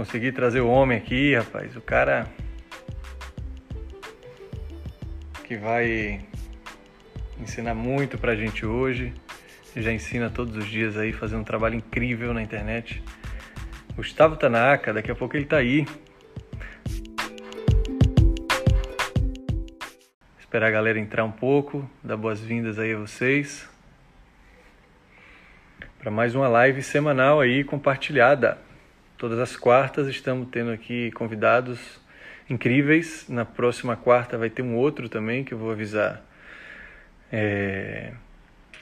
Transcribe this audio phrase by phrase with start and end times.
[0.00, 1.76] Consegui trazer o homem aqui, rapaz.
[1.76, 2.26] O cara
[5.44, 6.24] que vai
[7.38, 9.12] ensinar muito pra gente hoje.
[9.76, 13.02] Já ensina todos os dias aí, fazendo um trabalho incrível na internet.
[13.94, 15.86] Gustavo Tanaka, daqui a pouco ele tá aí.
[20.38, 23.68] Esperar a galera entrar um pouco, dar boas-vindas aí a vocês.
[25.98, 28.69] Para mais uma live semanal aí compartilhada.
[29.20, 32.00] Todas as quartas estamos tendo aqui convidados
[32.48, 33.28] incríveis.
[33.28, 36.24] Na próxima quarta vai ter um outro também que eu vou avisar
[37.30, 38.14] é,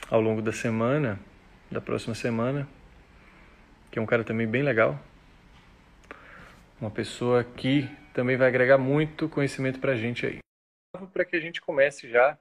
[0.09, 1.19] ao longo da semana,
[1.69, 2.69] da próxima semana,
[3.91, 4.96] que é um cara também bem legal.
[6.80, 10.38] Uma pessoa que também vai agregar muito conhecimento para a gente aí.
[11.12, 12.38] Para que a gente comece já.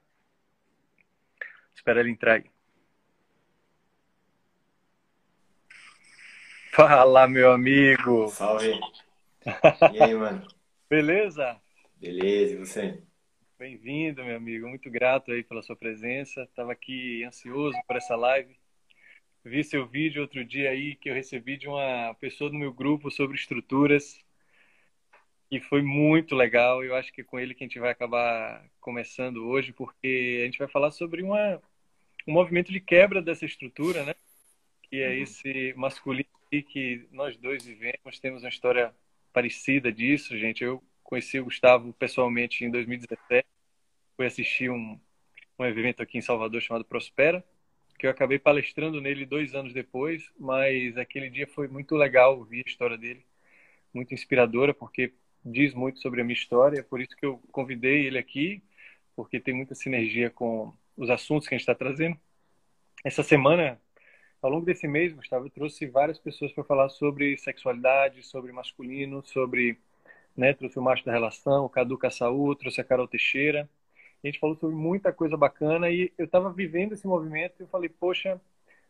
[1.73, 2.56] Espera ele entrar aí.
[6.78, 8.28] Fala, meu amigo!
[8.28, 8.80] Salve!
[9.92, 10.47] E aí, mano?
[10.88, 11.59] Beleza?
[11.95, 13.02] Beleza, e você?
[13.58, 14.67] Bem-vindo, meu amigo.
[14.67, 16.44] Muito grato aí pela sua presença.
[16.44, 18.56] Estava aqui ansioso por essa live.
[19.44, 23.09] Vi seu vídeo outro dia aí que eu recebi de uma pessoa do meu grupo
[23.09, 24.19] sobre estruturas
[25.50, 26.84] e foi muito legal.
[26.84, 30.45] Eu acho que é com ele que a gente vai acabar começando hoje, porque a
[30.45, 31.59] gente vai falar sobre uma,
[32.28, 34.14] um movimento de quebra dessa estrutura, né?
[34.84, 35.23] Que é uhum.
[35.23, 38.94] esse masculino que nós dois vivemos, temos uma história
[39.34, 40.64] parecida disso, gente.
[40.64, 43.48] Eu conheci o Gustavo pessoalmente em 2017,
[44.16, 45.00] fui assistir um,
[45.59, 47.44] um evento aqui em Salvador chamado Prospera,
[47.98, 52.64] que eu acabei palestrando nele dois anos depois, mas aquele dia foi muito legal ouvir
[52.66, 53.25] a história dele,
[53.94, 58.06] muito inspiradora, porque diz muito sobre a minha história, é por isso que eu convidei
[58.06, 58.62] ele aqui,
[59.16, 62.18] porque tem muita sinergia com os assuntos que a gente está trazendo.
[63.03, 63.80] Essa semana
[64.41, 69.23] ao longo desse mês, Gustavo, eu trouxe várias pessoas para falar sobre sexualidade, sobre masculino,
[69.25, 69.78] sobre.
[70.35, 73.67] Né, trouxe o macho da relação, o Cadu Caçaú, trouxe a Carol Teixeira.
[74.23, 77.67] A gente falou sobre muita coisa bacana e eu estava vivendo esse movimento e eu
[77.67, 78.39] falei, poxa,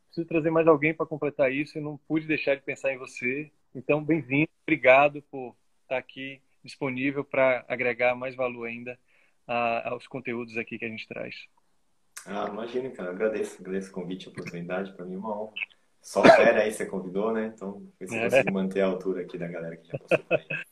[0.07, 3.49] preciso trazer mais alguém para completar isso e não pude deixar de pensar em você.
[3.73, 8.99] Então, bem-vindo, obrigado por estar aqui disponível para agregar mais valor ainda
[9.85, 11.47] aos conteúdos aqui que a gente traz.
[12.25, 13.11] Ah, imagina, cara.
[13.11, 14.93] Agradeço, agradeço o convite, a oportunidade.
[14.93, 15.53] Para mim é uma honra.
[16.01, 17.51] Só fera aí você convidou, né?
[17.53, 20.37] Então, ver se eu consigo manter a altura aqui da galera que já passou por
[20.37, 20.45] aí.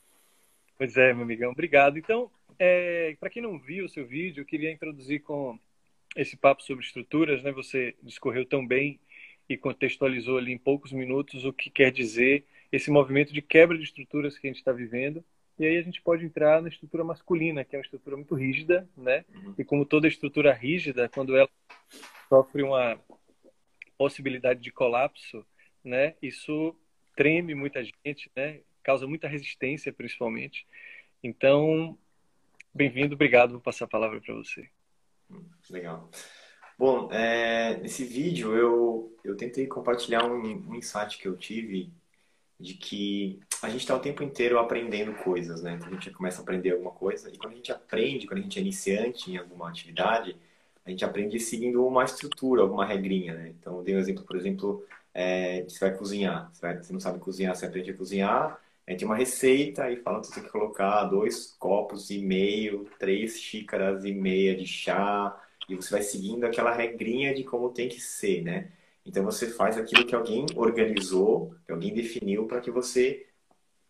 [0.77, 1.53] Pois é, meu amigão.
[1.53, 1.97] Obrigado.
[1.97, 2.29] Então,
[2.59, 5.57] é, para quem não viu o seu vídeo, eu queria introduzir com
[6.17, 7.51] esse papo sobre estruturas, né?
[7.53, 8.99] Você discorreu tão bem
[9.47, 13.85] e contextualizou ali em poucos minutos o que quer dizer esse movimento de quebra de
[13.85, 15.23] estruturas que a gente está vivendo
[15.57, 18.87] e aí a gente pode entrar na estrutura masculina, que é uma estrutura muito rígida,
[18.95, 19.23] né?
[19.33, 19.55] Uhum.
[19.57, 21.49] E como toda estrutura rígida, quando ela
[22.27, 22.99] sofre uma
[23.97, 25.45] possibilidade de colapso,
[25.83, 26.15] né?
[26.21, 26.75] Isso
[27.15, 28.59] treme muita gente, né?
[28.83, 30.67] Causa muita resistência, principalmente.
[31.23, 31.97] Então,
[32.73, 33.51] bem-vindo, obrigado.
[33.51, 34.69] Vou passar a palavra para você.
[35.69, 36.09] Legal.
[36.77, 41.93] Bom, é, nesse vídeo eu, eu tentei compartilhar um, um insight que eu tive
[42.59, 45.73] de que a gente está o tempo inteiro aprendendo coisas, né?
[45.73, 48.43] Então, a gente começa a aprender alguma coisa e quando a gente aprende, quando a
[48.43, 50.35] gente é iniciante em alguma atividade,
[50.85, 53.53] a gente aprende seguindo uma estrutura, alguma regrinha, né?
[53.59, 56.99] Então, eu dei um exemplo, por exemplo, é, você vai cozinhar, você, vai, você, não
[56.99, 60.35] sabe cozinhar, você aprende a cozinhar, a gente tem uma receita e fala que você
[60.35, 65.35] tem que colocar dois copos e meio, três xícaras e meia de chá,
[65.67, 68.69] e você vai seguindo aquela regrinha de como tem que ser, né?
[69.05, 73.27] Então você faz aquilo que alguém organizou, que alguém definiu para que você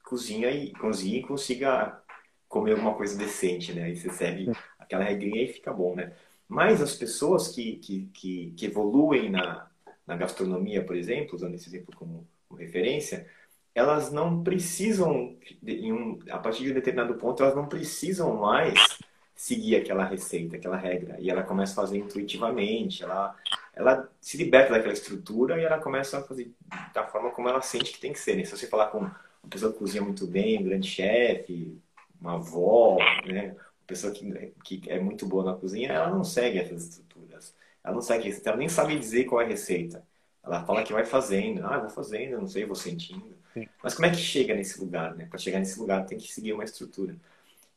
[0.04, 2.02] cozinha e cozinhe e consiga
[2.48, 3.90] comer alguma coisa decente, né?
[3.90, 6.14] E você segue aquela regrinha e fica bom, né?
[6.48, 9.68] Mas as pessoas que, que, que, que evoluem na,
[10.06, 13.28] na gastronomia, por exemplo, usando esse exemplo como, como referência,
[13.74, 19.00] elas não precisam, um, a partir de um determinado ponto, elas não precisam mais
[19.36, 21.18] seguir aquela receita, aquela regra.
[21.20, 23.36] E ela começa a fazer intuitivamente, ela,
[23.76, 26.52] ela se liberta daquela estrutura e ela começa a fazer
[26.94, 28.36] da forma como ela sente que tem que ser.
[28.36, 28.46] Né?
[28.46, 29.16] Se você falar com uma
[29.50, 31.78] pessoa que cozinha muito bem, um grande chefe,
[32.20, 33.50] uma avó, né?
[33.50, 37.54] uma pessoa que, que é muito boa na cozinha, ela não segue essas estruturas.
[37.84, 40.04] Ela não segue isso, ela nem sabe dizer qual é a receita.
[40.42, 43.36] Ela fala que vai fazendo, ah, vou fazendo, não sei, vou sentindo.
[43.54, 43.68] Sim.
[43.84, 45.26] Mas como é que chega nesse lugar, né?
[45.26, 47.16] Para chegar nesse lugar tem que seguir uma estrutura.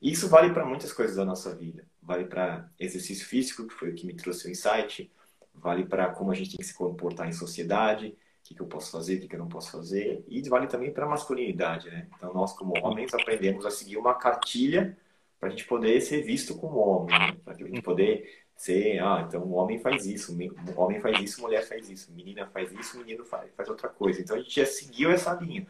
[0.00, 1.84] E isso vale para muitas coisas da nossa vida.
[2.02, 5.10] Vale para exercício físico, que foi o que me trouxe o insight.
[5.60, 8.08] Vale para como a gente tem que se comportar em sociedade.
[8.08, 10.24] O que, que eu posso fazer, o que, que eu não posso fazer.
[10.26, 12.08] E vale também para a masculinidade, né?
[12.16, 14.96] Então, nós, como homens, aprendemos a seguir uma cartilha
[15.38, 17.18] para a gente poder ser visto como homem.
[17.18, 17.36] Né?
[17.44, 21.40] Para a gente poder ser, ah, então o homem faz isso, o homem faz isso,
[21.40, 24.20] mulher faz isso, menina faz isso, menino faz, faz outra coisa.
[24.20, 25.66] Então, a gente já seguiu essa linha.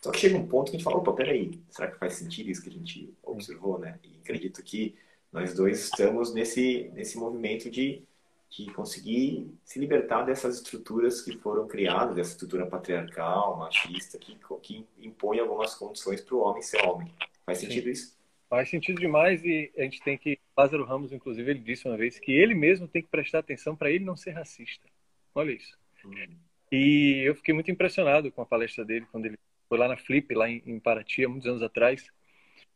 [0.00, 2.50] Só que chega um ponto que a gente fala, opa, peraí, será que faz sentido
[2.50, 3.98] isso que a gente observou, né?
[4.04, 4.94] E acredito que
[5.32, 8.02] nós dois estamos nesse, nesse movimento de,
[8.50, 14.86] de conseguir se libertar dessas estruturas que foram criadas, dessa estrutura patriarcal, machista, que, que
[14.98, 17.12] impõe algumas condições para o homem ser homem.
[17.44, 17.90] Faz sentido Sim.
[17.90, 18.18] isso?
[18.48, 20.38] Faz sentido demais e a gente tem que.
[20.56, 23.90] Lázaro Ramos, inclusive, ele disse uma vez que ele mesmo tem que prestar atenção para
[23.90, 24.88] ele não ser racista.
[25.34, 25.78] Olha isso.
[26.04, 26.36] Hum.
[26.72, 30.34] E eu fiquei muito impressionado com a palestra dele quando ele foi lá na Flip,
[30.34, 32.06] lá em Paraty, há muitos anos atrás.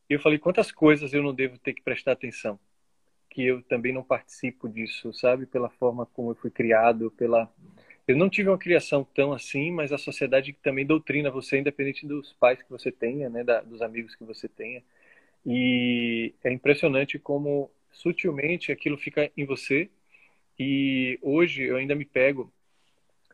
[0.09, 2.61] E eu falei, quantas coisas eu não devo ter que prestar atenção?
[3.33, 5.47] Que eu também não participo disso, sabe?
[5.47, 7.51] Pela forma como eu fui criado, pela...
[8.07, 12.33] Eu não tive uma criação tão assim, mas a sociedade também doutrina você, independente dos
[12.35, 13.45] pais que você tenha, né?
[13.45, 14.83] Da, dos amigos que você tenha.
[15.47, 19.91] E é impressionante como sutilmente aquilo fica em você.
[20.59, 22.53] E hoje eu ainda me pego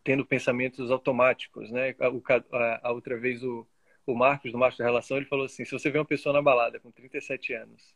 [0.04, 1.94] tendo pensamentos automáticos, né?
[2.00, 3.66] A, a, outra vez o,
[4.06, 6.42] o Marcos, do Marcos da Relação, ele falou assim, se você vê uma pessoa na
[6.42, 7.94] balada com 37 anos,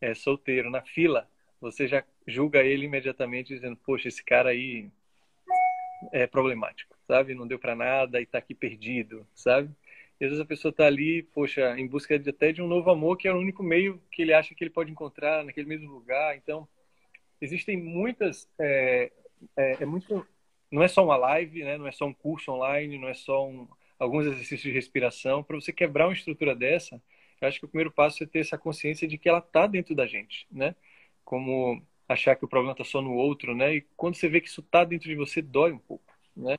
[0.00, 1.28] é, solteiro, na fila,
[1.60, 4.90] você já julga ele imediatamente dizendo, poxa, esse cara aí
[6.12, 7.34] é problemático, sabe?
[7.34, 9.70] Não deu para nada e tá aqui perdido, sabe?
[10.20, 12.90] E às vezes a pessoa tá ali, poxa, em busca de, até de um novo
[12.90, 15.90] amor, que é o único meio que ele acha que ele pode encontrar naquele mesmo
[15.90, 16.36] lugar.
[16.36, 16.68] Então,
[17.40, 18.48] existem muitas...
[18.58, 19.12] É,
[19.56, 20.26] é, é muito
[20.70, 21.78] não é só uma live, né?
[21.78, 23.66] não é só um curso online, não é só um,
[23.98, 25.42] alguns exercícios de respiração.
[25.42, 27.00] Para você quebrar uma estrutura dessa,
[27.40, 29.94] eu acho que o primeiro passo é ter essa consciência de que ela está dentro
[29.94, 30.74] da gente, né?
[31.24, 33.76] Como achar que o problema está só no outro, né?
[33.76, 36.56] E quando você vê que isso está dentro de você, dói um pouco, né?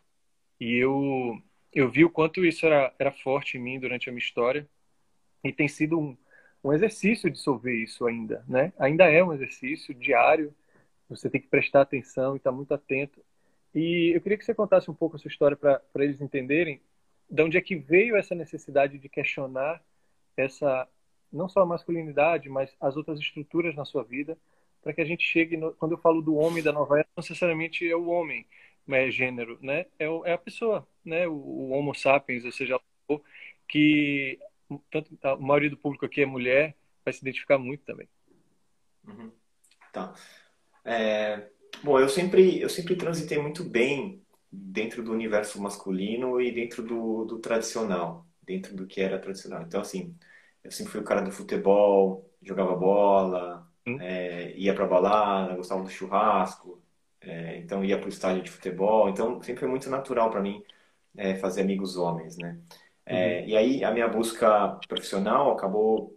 [0.60, 1.42] E eu
[1.74, 4.68] eu vi o quanto isso era, era forte em mim durante a minha história
[5.44, 6.18] e tem sido um,
[6.64, 8.74] um exercício dissolver isso ainda, né?
[8.80, 10.54] Ainda é um exercício diário.
[11.10, 13.24] Você tem que prestar atenção e estar tá muito atento
[13.74, 16.82] e eu queria que você contasse um pouco a sua história para eles entenderem
[17.30, 19.82] de onde é que veio essa necessidade de questionar
[20.42, 20.88] essa
[21.32, 24.38] não só a masculinidade, mas as outras estruturas na sua vida,
[24.82, 27.22] para que a gente chegue no, quando eu falo do homem da nova era, não
[27.22, 28.48] necessariamente é o homem,
[28.88, 29.86] é gênero, né?
[30.00, 31.28] É, o, é a pessoa, né?
[31.28, 32.80] O, o, Homo sapiens, ou seja,
[33.68, 34.40] que
[34.90, 36.76] tanto a maioria do público aqui é mulher,
[37.06, 38.08] vai se identificar muito também.
[39.06, 39.32] Uhum.
[39.94, 40.14] Tá.
[40.84, 41.50] É,
[41.82, 44.22] Bom, eu sempre, eu sempre transitei muito bem
[44.52, 49.62] dentro do universo masculino e dentro do, do tradicional, dentro do que era tradicional.
[49.62, 50.14] Então, assim,
[50.64, 53.98] eu sempre fui o cara do futebol, jogava bola, hum.
[54.02, 56.82] é, ia pra balada, gostava do churrasco,
[57.22, 59.10] é, então ia pro estádio de futebol.
[59.10, 60.64] Então, sempre foi muito natural para mim
[61.18, 62.60] é, fazer amigos homens, né?
[63.06, 63.48] É, uhum.
[63.48, 66.16] E aí, a minha busca profissional acabou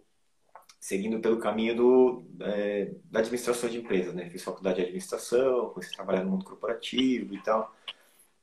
[0.79, 4.29] seguindo pelo caminho do, é, da administração de empresas, né?
[4.29, 7.73] Fiz faculdade de administração, comecei a trabalhar no mundo corporativo e tal.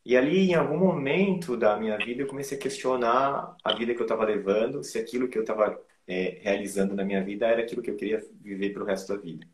[0.04, 4.00] E ali, em algum momento da minha vida, eu comecei a questionar a vida que
[4.00, 5.78] eu estava levando, se aquilo que eu estava
[6.10, 9.20] é, realizando na minha vida era aquilo que eu queria viver para o resto da
[9.20, 9.46] vida.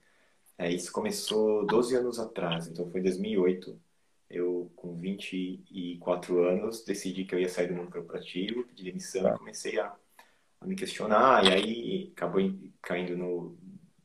[0.59, 3.79] É, isso começou 12 anos atrás, então foi em 2008.
[4.29, 9.25] Eu, com 24 anos, decidi que eu ia sair do mundo corporativo, pedi demissão e
[9.25, 9.39] tá.
[9.39, 9.95] comecei a
[10.61, 12.41] a me questionar, e aí acabou
[12.81, 13.57] caindo no,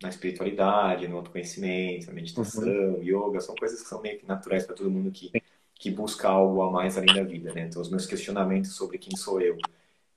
[0.02, 3.02] na espiritualidade, no autoconhecimento, na meditação, uhum.
[3.02, 5.32] yoga, são coisas que são meio que naturais para todo mundo que,
[5.76, 7.62] que busca algo a mais além da vida, né?
[7.62, 9.58] Então, os meus questionamentos sobre quem sou eu,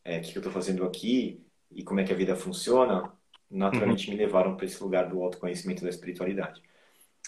[0.04, 1.40] é, o que eu estou fazendo aqui
[1.70, 3.12] e como é que a vida funciona,
[3.50, 4.14] naturalmente uhum.
[4.14, 6.62] me levaram para esse lugar do autoconhecimento da espiritualidade.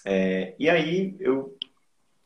[0.05, 1.57] É, e aí eu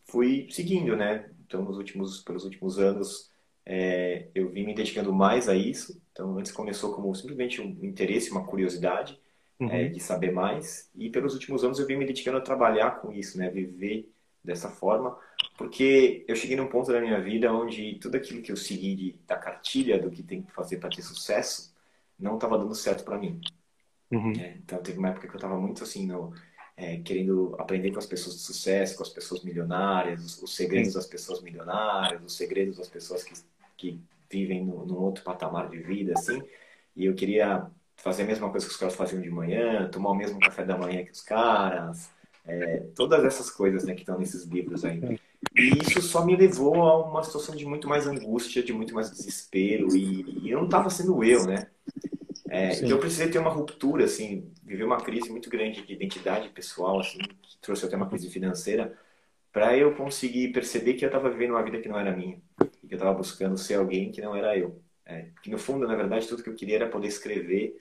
[0.05, 1.31] fui seguindo, né?
[1.47, 3.31] Então, nos últimos, pelos últimos anos,
[3.65, 6.01] é, eu vim me dedicando mais a isso.
[6.13, 9.19] Então, antes começou como simplesmente um interesse, uma curiosidade
[9.59, 9.71] é, uhum.
[9.71, 10.91] é, de saber mais.
[10.95, 13.51] E pelos últimos anos eu vim me dedicando a trabalhar com isso, né?
[13.51, 14.11] Viver
[14.45, 15.17] dessa forma.
[15.57, 19.17] Porque eu cheguei num ponto da minha vida onde tudo aquilo que eu segui de,
[19.27, 21.70] da cartilha do que tem que fazer para ter sucesso
[22.21, 23.41] não estava dando certo para mim.
[24.11, 24.33] Uhum.
[24.33, 26.33] É, então, teve uma época que eu estava muito assim, no,
[26.77, 30.93] é, querendo aprender com as pessoas de sucesso, com as pessoas milionárias, os, os segredos
[30.93, 30.99] Sim.
[30.99, 33.35] das pessoas milionárias, os segredos das pessoas que,
[33.77, 34.01] que
[34.31, 36.43] vivem no, num outro patamar de vida, assim.
[36.97, 40.15] E eu queria fazer a mesma coisa que os caras faziam de manhã, tomar o
[40.15, 42.11] mesmo café da manhã que os caras,
[42.47, 45.21] é, todas essas coisas né, que estão nesses livros aí.
[45.61, 49.11] E isso só me levou a uma situação de muito mais angústia, de muito mais
[49.11, 51.67] desespero, e, e eu não estava sendo eu, né?
[52.49, 56.49] É, então eu precisei ter uma ruptura, assim, viver uma crise muito grande de identidade
[56.49, 58.99] pessoal, assim, que trouxe até uma crise financeira,
[59.53, 62.41] para eu conseguir perceber que eu estava vivendo uma vida que não era minha
[62.83, 64.81] e que eu estava buscando ser alguém que não era eu.
[65.05, 67.81] É, que no fundo, na verdade, tudo que eu queria era poder escrever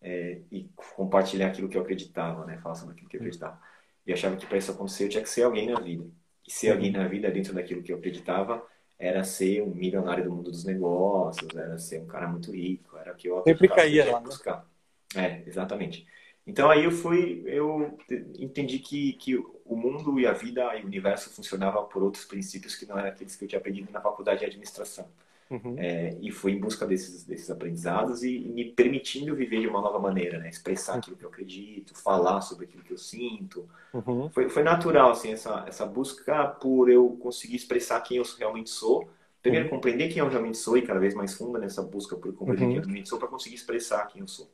[0.00, 2.58] é, e compartilhar aquilo que eu acreditava, né?
[2.58, 3.60] Falar sobre aquilo que eu acreditava.
[4.06, 6.04] E achava que para isso acontecer eu tinha que ser alguém na vida.
[6.48, 8.66] E ser alguém na vida dentro daquilo que eu acreditava
[8.98, 13.12] era ser um milionário do mundo dos negócios, era ser um cara muito rico, era
[13.12, 14.24] o que eu sempre caía lá, né?
[14.24, 14.66] buscar.
[15.14, 15.42] Né?
[15.44, 16.06] É, exatamente.
[16.46, 17.98] Então aí eu fui, eu
[18.38, 22.74] entendi que, que o mundo e a vida e o universo funcionava por outros princípios
[22.74, 25.06] que não eram aqueles que eu tinha aprendido na faculdade de administração.
[25.50, 25.76] Uhum.
[25.78, 29.80] É, e fui em busca desses, desses aprendizados e, e, me permitindo viver de uma
[29.80, 30.50] nova maneira, né?
[30.50, 30.98] Expressar uhum.
[30.98, 33.66] aquilo que eu acredito, falar sobre aquilo que eu sinto.
[33.94, 34.28] Uhum.
[34.28, 39.08] Foi, foi natural, assim, essa, essa busca por eu conseguir expressar quem eu realmente sou.
[39.40, 39.70] Primeiro, uhum.
[39.70, 42.70] compreender quem eu realmente sou e cada vez mais funda nessa busca por compreender uhum.
[42.70, 44.50] quem eu realmente sou para conseguir expressar quem eu sou.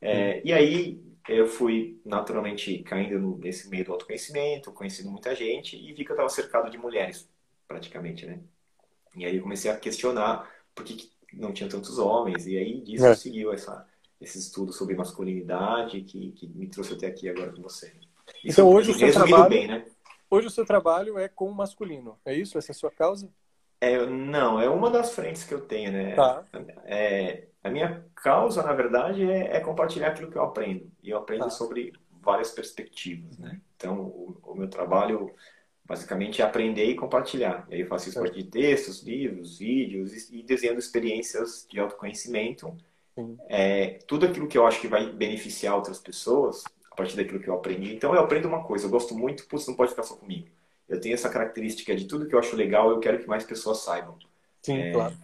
[0.00, 0.40] É, uhum.
[0.44, 6.04] e aí, eu fui naturalmente caindo nesse meio do autoconhecimento, conhecendo muita gente e vi
[6.04, 7.30] que eu estava cercado de mulheres,
[7.66, 8.40] praticamente, né?
[9.16, 13.06] E aí eu comecei a questionar por que não tinha tantos homens, e aí disso
[13.06, 13.14] é.
[13.14, 13.86] seguiu essa,
[14.20, 17.92] esse estudo sobre masculinidade que, que me trouxe até aqui agora com você.
[18.44, 19.86] Isso então hoje o seu trabalho, bem, né?
[20.30, 22.56] hoje o seu trabalho é com o masculino, é isso?
[22.56, 23.28] Essa é a sua causa?
[23.80, 26.14] É, não, é uma das frentes que eu tenho, né?
[26.14, 26.44] Tá.
[26.84, 30.90] É, a minha causa, na verdade, é, é, compartilhar aquilo que eu aprendo.
[31.02, 31.50] E eu aprendo tá.
[31.50, 33.60] sobre várias perspectivas, né?
[33.76, 35.32] Então, o, o meu trabalho
[35.88, 37.66] basicamente é aprender e compartilhar.
[37.70, 41.80] E aí eu faço isso a partir de textos, livros, vídeos e desenhando experiências de
[41.80, 42.76] autoconhecimento.
[43.48, 47.48] É, tudo aquilo que eu acho que vai beneficiar outras pessoas a partir daquilo que
[47.48, 47.94] eu aprendi.
[47.94, 50.46] Então eu aprendo uma coisa, eu gosto muito, putz, não pode ficar só comigo.
[50.88, 53.78] Eu tenho essa característica de tudo que eu acho legal, eu quero que mais pessoas
[53.78, 54.16] saibam.
[54.62, 55.16] Sim, é, claro.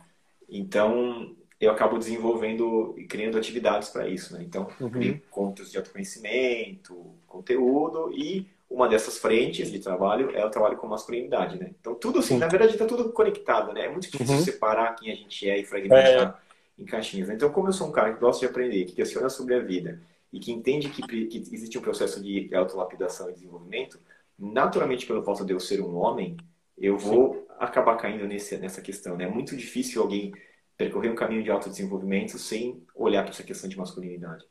[0.49, 4.43] Então eu acabo desenvolvendo e criando atividades para isso, né?
[4.43, 5.21] Então, uhum.
[5.31, 11.59] contos de autoconhecimento, conteúdo e uma dessas frentes de trabalho é o trabalho com masculinidade,
[11.59, 11.71] né?
[11.81, 12.41] Então, tudo assim, Sim.
[12.41, 13.87] na verdade, está tudo conectado, né?
[13.87, 14.43] É muito difícil uhum.
[14.43, 16.43] separar quem a gente é e fragmentar
[16.79, 16.83] é.
[16.83, 17.31] em caixinhas.
[17.31, 20.01] Então, como eu sou um cara que gosta de aprender, que questiona sobre a vida
[20.33, 24.01] e que entende que, que existe um processo de autolapidação e desenvolvimento,
[24.37, 26.37] naturalmente, pelo fato de eu ser um homem,
[26.77, 27.43] eu vou Sim.
[27.61, 29.25] acabar caindo nesse, nessa questão, né?
[29.25, 30.35] É muito difícil alguém
[30.77, 34.45] percorrer um caminho de autodesenvolvimento sem olhar para essa questão de masculinidade.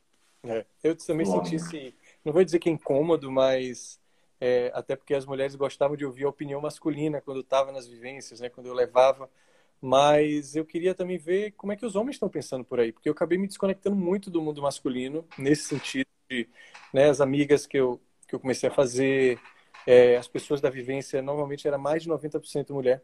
[0.46, 4.00] É, eu também um senti esse, não vou dizer que é incômodo, mas
[4.44, 8.42] é, até porque as mulheres gostavam de ouvir a opinião masculina quando estava nas vivências,
[8.42, 9.30] né, quando eu levava.
[9.82, 13.08] Mas eu queria também ver como é que os homens estão pensando por aí, porque
[13.08, 16.50] eu acabei me desconectando muito do mundo masculino nesse sentido de,
[16.94, 19.40] né, as amigas que eu que eu comecei a fazer,
[19.86, 23.04] é, as pessoas da vivência normalmente era mais de 90% mulher,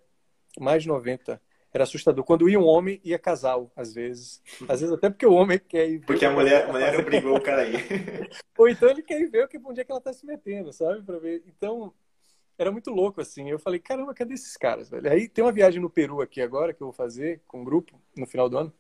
[0.60, 1.42] mais de 90
[1.74, 2.24] era assustador.
[2.24, 4.42] Quando ia um homem, ia casal, às vezes.
[4.68, 6.06] Às vezes até porque o homem quer ir ver.
[6.06, 7.74] Porque a mulher, a mulher obrigou o cara aí.
[8.58, 10.74] Ou então ele quer ir ver o que, onde é que ela tá se metendo,
[10.74, 11.04] sabe?
[11.04, 11.44] Pra ver.
[11.48, 11.94] Então,
[12.58, 13.50] era muito louco, assim.
[13.50, 15.12] Eu falei, caramba, cadê esses caras, velho?
[15.12, 18.02] Aí tem uma viagem no Peru aqui agora, que eu vou fazer com um grupo,
[18.18, 18.74] no final do ano.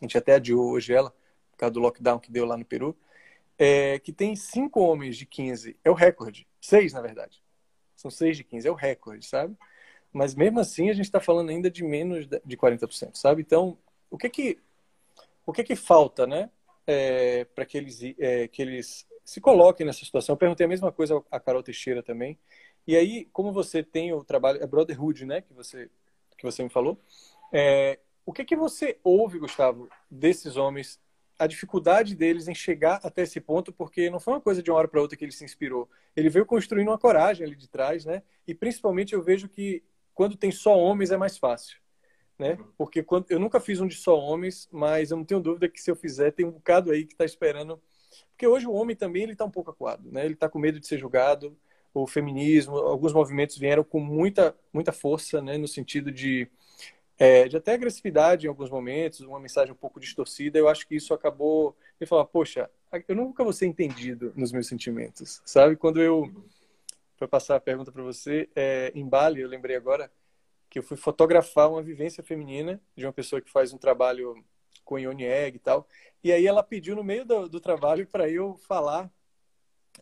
[0.00, 1.10] A gente até adiou hoje ela,
[1.50, 2.96] por causa do lockdown que deu lá no Peru.
[3.58, 5.76] É, que tem cinco homens de 15.
[5.84, 6.46] É o recorde.
[6.60, 7.42] Seis, na verdade.
[7.96, 8.68] São seis de 15.
[8.68, 9.56] É o recorde, sabe?
[10.12, 13.42] Mas mesmo assim a gente está falando ainda de menos de 40%, sabe?
[13.42, 13.78] Então,
[14.10, 14.58] o que que,
[15.46, 16.50] o que, que falta, né?
[16.86, 20.34] É, para que eles, é, que eles se coloquem nessa situação.
[20.34, 22.38] Eu perguntei a mesma coisa a Carol Teixeira também.
[22.86, 25.40] E aí, como você tem o trabalho, é Brotherhood, né?
[25.40, 25.88] Que você,
[26.36, 26.98] que você me falou.
[27.52, 31.00] É, o que que você ouve, Gustavo, desses homens
[31.38, 34.78] a dificuldade deles em chegar até esse ponto, porque não foi uma coisa de uma
[34.78, 35.88] hora para outra que ele se inspirou.
[36.14, 38.22] Ele veio construindo uma coragem ali de trás, né?
[38.46, 39.82] E principalmente eu vejo que
[40.14, 41.80] quando tem só homens é mais fácil.
[42.38, 42.54] Né?
[42.54, 42.66] Uhum.
[42.76, 45.80] Porque quando, eu nunca fiz um de só homens, mas eu não tenho dúvida que
[45.80, 47.80] se eu fizer, tem um bocado aí que está esperando.
[48.30, 50.24] Porque hoje o homem também ele está um pouco acuado, né?
[50.24, 51.56] Ele está com medo de ser julgado.
[51.94, 55.56] O feminismo, alguns movimentos vieram com muita, muita força, né?
[55.56, 56.48] No sentido de,
[57.18, 60.58] é, de até agressividade em alguns momentos, uma mensagem um pouco distorcida.
[60.58, 61.76] Eu acho que isso acabou.
[62.00, 62.68] Ele falar, poxa,
[63.06, 65.76] eu nunca vou ser entendido nos meus sentimentos, sabe?
[65.76, 66.42] Quando eu uhum
[67.22, 70.10] para passar a pergunta para você, é, em Bali, eu lembrei agora
[70.68, 74.44] que eu fui fotografar uma vivência feminina de uma pessoa que faz um trabalho
[74.84, 75.86] com Ione Egg e tal.
[76.24, 79.08] E aí ela pediu no meio do, do trabalho para eu falar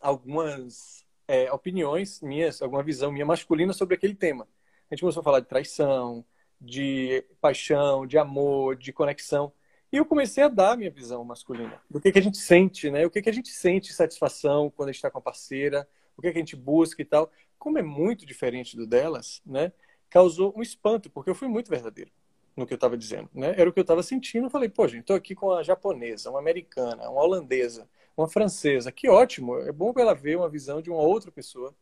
[0.01, 4.47] algumas é, opiniões minhas, alguma visão minha masculina sobre aquele tema.
[4.89, 6.25] A gente começou a falar de traição,
[6.59, 9.53] de paixão, de amor, de conexão.
[9.91, 11.79] E eu comecei a dar a minha visão masculina.
[11.87, 13.05] Do que, que a gente sente, né?
[13.05, 15.87] O que, que a gente sente satisfação quando a gente está com a parceira
[16.21, 17.31] o que, é que a gente busca e tal.
[17.57, 19.71] Como é muito diferente do delas, né?
[20.09, 22.11] Causou um espanto, porque eu fui muito verdadeiro
[22.55, 23.53] no que eu estava dizendo, né?
[23.57, 24.47] Era o que eu estava sentindo.
[24.47, 28.91] Eu falei, pô, gente, estou aqui com uma japonesa, uma americana, uma holandesa, uma francesa.
[28.91, 29.57] Que ótimo!
[29.59, 31.73] É bom ela ver uma visão de uma outra pessoa.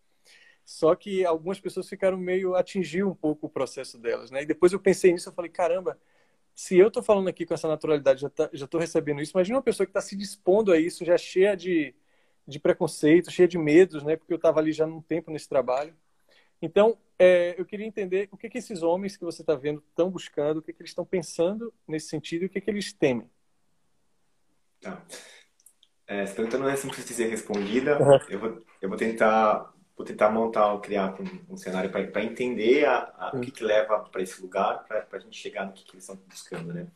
[0.64, 4.44] Só que algumas pessoas ficaram meio atingir um pouco o processo delas, né?
[4.44, 6.00] E depois eu pensei nisso, eu falei, caramba,
[6.54, 9.58] se eu estou falando aqui com essa naturalidade, já tá, já estou recebendo isso, imagina
[9.58, 11.96] uma pessoa que está se dispondo a isso, já cheia de
[12.50, 14.16] de preconceito, cheia de medos, né?
[14.16, 15.94] Porque eu estava ali já num tempo nesse trabalho.
[16.62, 20.10] Então, é, eu queria entender o que, que esses homens que você está vendo estão
[20.10, 23.30] buscando, o que, que eles estão pensando nesse sentido e o que, que eles temem.
[24.82, 25.02] Tá.
[26.08, 28.02] É, essa pergunta não é simples de ser respondida.
[28.02, 28.20] Uhum.
[28.30, 33.14] Eu, vou, eu vou tentar vou tentar montar, criar um, um cenário para entender a,
[33.18, 35.92] a, o que, que leva para esse lugar, para a gente chegar no que, que
[35.92, 36.88] eles estão buscando, né?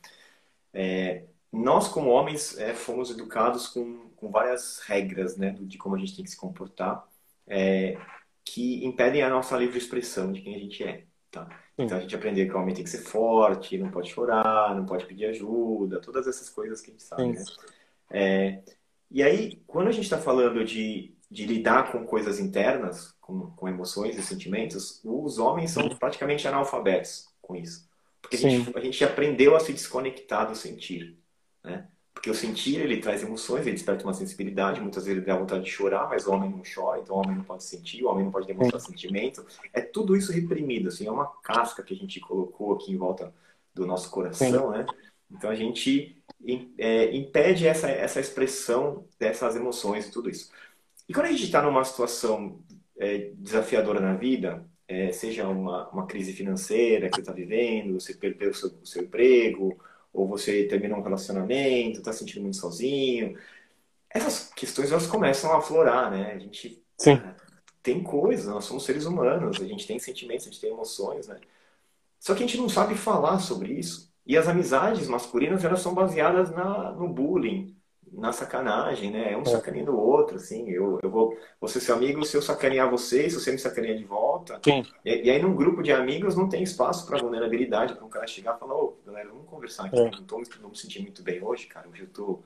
[0.72, 1.24] É,
[1.62, 6.16] nós, como homens, é, fomos educados com, com várias regras, né, de como a gente
[6.16, 7.06] tem que se comportar,
[7.46, 7.98] é,
[8.44, 11.48] que impedem a nossa livre expressão de quem a gente é, tá?
[11.76, 14.86] Então a gente aprendeu que o homem tem que ser forte, não pode chorar, não
[14.86, 17.44] pode pedir ajuda, todas essas coisas que a gente sabe, né?
[18.10, 18.62] É,
[19.10, 23.68] e aí, quando a gente está falando de, de lidar com coisas internas, com, com
[23.68, 27.88] emoções e sentimentos, os homens são praticamente analfabetos com isso.
[28.20, 31.18] Porque a gente, a gente, aprendeu a se desconectar do sentir,
[31.64, 31.88] né?
[32.12, 35.64] Porque o sentir, ele traz emoções, ele desperta uma sensibilidade, muitas vezes ele dá vontade
[35.64, 38.24] de chorar, mas o homem não chora, então o homem não pode sentir, o homem
[38.24, 39.44] não pode demonstrar sentimento.
[39.72, 43.34] É tudo isso reprimido, assim, é uma casca que a gente colocou aqui em volta
[43.74, 44.86] do nosso coração, né?
[45.30, 46.22] Então a gente
[46.78, 50.50] é, impede essa, essa expressão dessas emoções e tudo isso.
[51.08, 52.60] E quando a gente está numa situação
[52.96, 58.14] é, desafiadora na vida, é, seja uma, uma crise financeira que você está vivendo, você
[58.14, 59.78] perdeu o seu, o seu emprego,
[60.14, 63.36] ou você terminou um relacionamento, está se sentindo muito sozinho,
[64.08, 66.32] essas questões elas começam a aflorar, né?
[66.32, 67.20] A gente Sim.
[67.82, 71.40] tem coisas, nós somos seres humanos, a gente tem sentimentos, a gente tem emoções, né?
[72.20, 74.10] Só que a gente não sabe falar sobre isso.
[74.24, 77.76] E as amizades masculinas, elas são baseadas na, no bullying,
[78.16, 79.36] na sacanagem, né?
[79.36, 79.44] Um é.
[79.44, 80.70] sacaneando o outro, assim.
[80.70, 84.04] Eu, eu vou, ser seu amigo se eu sacanear você, se você me sacanear de
[84.04, 84.60] volta.
[84.64, 84.84] Sim.
[85.04, 88.26] E, e aí, num grupo de amigos, não tem espaço para vulnerabilidade, para um cara
[88.26, 89.98] chegar e falar: Ô, galera, vamos conversar aqui.
[89.98, 90.10] É.
[90.10, 91.88] Não, tô, não me sentindo muito bem hoje, cara.
[91.88, 92.42] Hoje eu tô,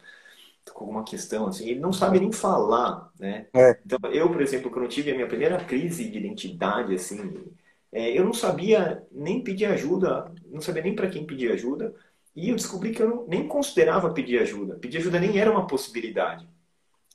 [0.65, 1.69] tô, com alguma questão, assim.
[1.69, 3.47] Ele não sabe nem falar, né?
[3.53, 3.79] É.
[3.85, 7.53] Então, eu, por exemplo, quando tive a minha primeira crise de identidade, assim
[7.91, 11.95] é, eu não sabia nem pedir ajuda, não sabia nem para quem pedir ajuda,
[12.39, 14.77] e eu descobri que eu não, nem considerava pedir ajuda.
[14.77, 16.49] Pedir ajuda nem era uma possibilidade.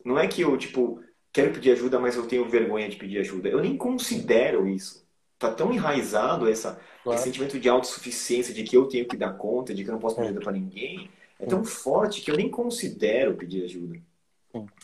[0.04, 3.48] Não é que eu, tipo, quero pedir ajuda, mas eu tenho vergonha de pedir ajuda.
[3.48, 5.08] Eu nem considero isso.
[5.40, 7.18] Tá tão enraizado essa, claro.
[7.18, 10.00] esse sentimento de autossuficiência, de que eu tenho que dar conta, de que eu não
[10.00, 11.10] posso pedir ajuda para ninguém.
[11.40, 14.00] É tão forte que eu nem considero pedir ajuda.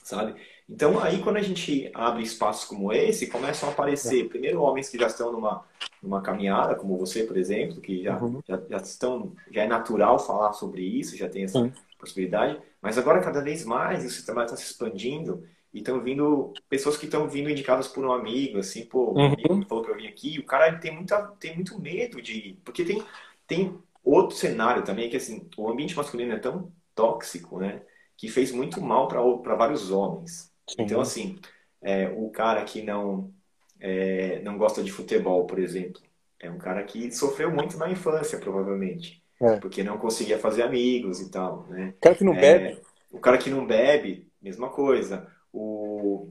[0.04, 0.36] Sabe?
[0.69, 4.30] Então, aí, quando a gente abre espaços como esse, começam a aparecer, é.
[4.30, 5.65] primeiro, homens que já estão numa,
[6.01, 8.41] numa caminhada, como você, por exemplo, que já, uhum.
[8.47, 11.73] já, já, estão, já é natural falar sobre isso, já tem essa Sim.
[11.97, 16.97] possibilidade, mas agora, cada vez mais, esse trabalho está se expandindo e estão vindo pessoas
[16.97, 19.65] que estão vindo indicadas por um amigo, assim, pô, um amigo uhum.
[19.65, 22.83] falou para eu vir aqui, o cara tem, muita, tem muito medo de ir, porque
[22.83, 23.03] tem,
[23.45, 27.81] tem outro cenário também, que assim, o ambiente masculino é tão tóxico, né,
[28.15, 30.51] que fez muito mal para vários homens.
[30.77, 31.39] Então, assim,
[31.81, 33.33] é, o cara que não,
[33.79, 36.01] é, não gosta de futebol, por exemplo,
[36.39, 39.21] é um cara que sofreu muito na infância, provavelmente.
[39.41, 39.57] É.
[39.57, 41.93] Porque não conseguia fazer amigos e tal, né?
[41.97, 42.81] O cara que não é, bebe.
[43.11, 45.27] O cara que não bebe, mesma coisa.
[45.51, 46.29] O,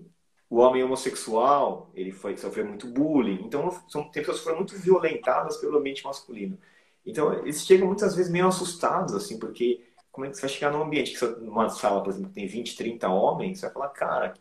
[0.49, 3.43] o homem homossexual, ele foi, sofreu muito bullying.
[3.45, 6.59] Então, são pessoas que foram muito violentadas pelo ambiente masculino.
[7.05, 9.83] Então, eles chegam muitas vezes meio assustados, assim, porque
[10.13, 12.47] como é que você vai chegar num ambiente que numa sala, por exemplo, que tem
[12.47, 14.35] 20, 30 homens, você vai falar, cara,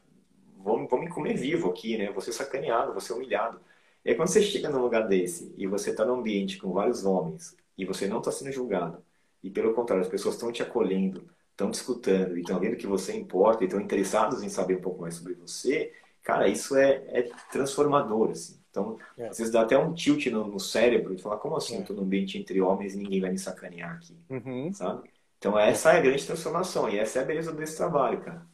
[0.67, 2.11] vão, vão me comer vivo aqui, né?
[2.11, 3.59] Vou ser sacaneado, vou ser humilhado.
[4.03, 7.05] E aí quando você chega num lugar desse e você está num ambiente com vários
[7.05, 9.03] homens e você não está sendo julgado,
[9.43, 12.87] e pelo contrário, as pessoas estão te acolhendo, estão te escutando e estão vendo que
[12.87, 17.03] você importa e estão interessados em saber um pouco mais sobre você, cara, isso é,
[17.07, 18.59] é transformador, assim.
[18.69, 19.27] Então, é.
[19.27, 21.77] às vezes dá até um tilt no, no cérebro e falar, como assim, é.
[21.77, 24.71] eu estou num ambiente entre homens e ninguém vai me sacanear aqui, uhum.
[24.73, 25.09] sabe?
[25.37, 28.45] Então essa é a grande transformação e essa é a beleza desse trabalho, cara.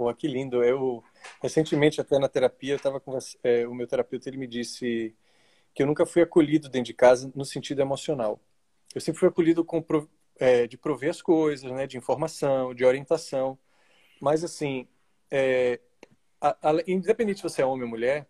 [0.00, 0.64] Pô, que lindo.
[0.64, 1.04] Eu
[1.42, 3.02] recentemente até na terapia, eu tava
[3.44, 5.14] é, o meu terapeuta, ele me disse
[5.74, 8.40] que eu nunca fui acolhido dentro de casa no sentido emocional.
[8.94, 9.84] Eu sempre fui acolhido com
[10.38, 13.58] é, de prover as coisas, né, de informação, de orientação.
[14.22, 14.88] Mas assim,
[15.30, 15.78] é,
[16.40, 18.26] a, a, independente se você é homem ou mulher,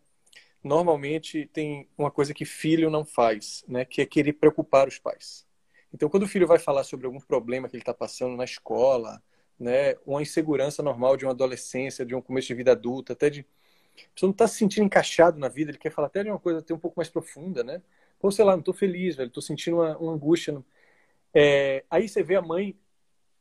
[0.64, 5.46] normalmente tem uma coisa que filho não faz, né, que é querer preocupar os pais.
[5.94, 9.22] Então, quando o filho vai falar sobre algum problema que ele está passando na escola,
[9.60, 13.40] né, uma insegurança normal de uma adolescência, de um começo de vida adulta, até de.
[13.40, 16.38] A pessoa não está se sentindo encaixado na vida, ele quer falar até de uma
[16.38, 17.82] coisa até um pouco mais profunda, né?
[18.22, 20.54] Ou sei lá, não estou feliz, velho, estou sentindo uma, uma angústia.
[20.54, 20.64] No...
[21.34, 21.84] É...
[21.90, 22.74] aí você vê a mãe.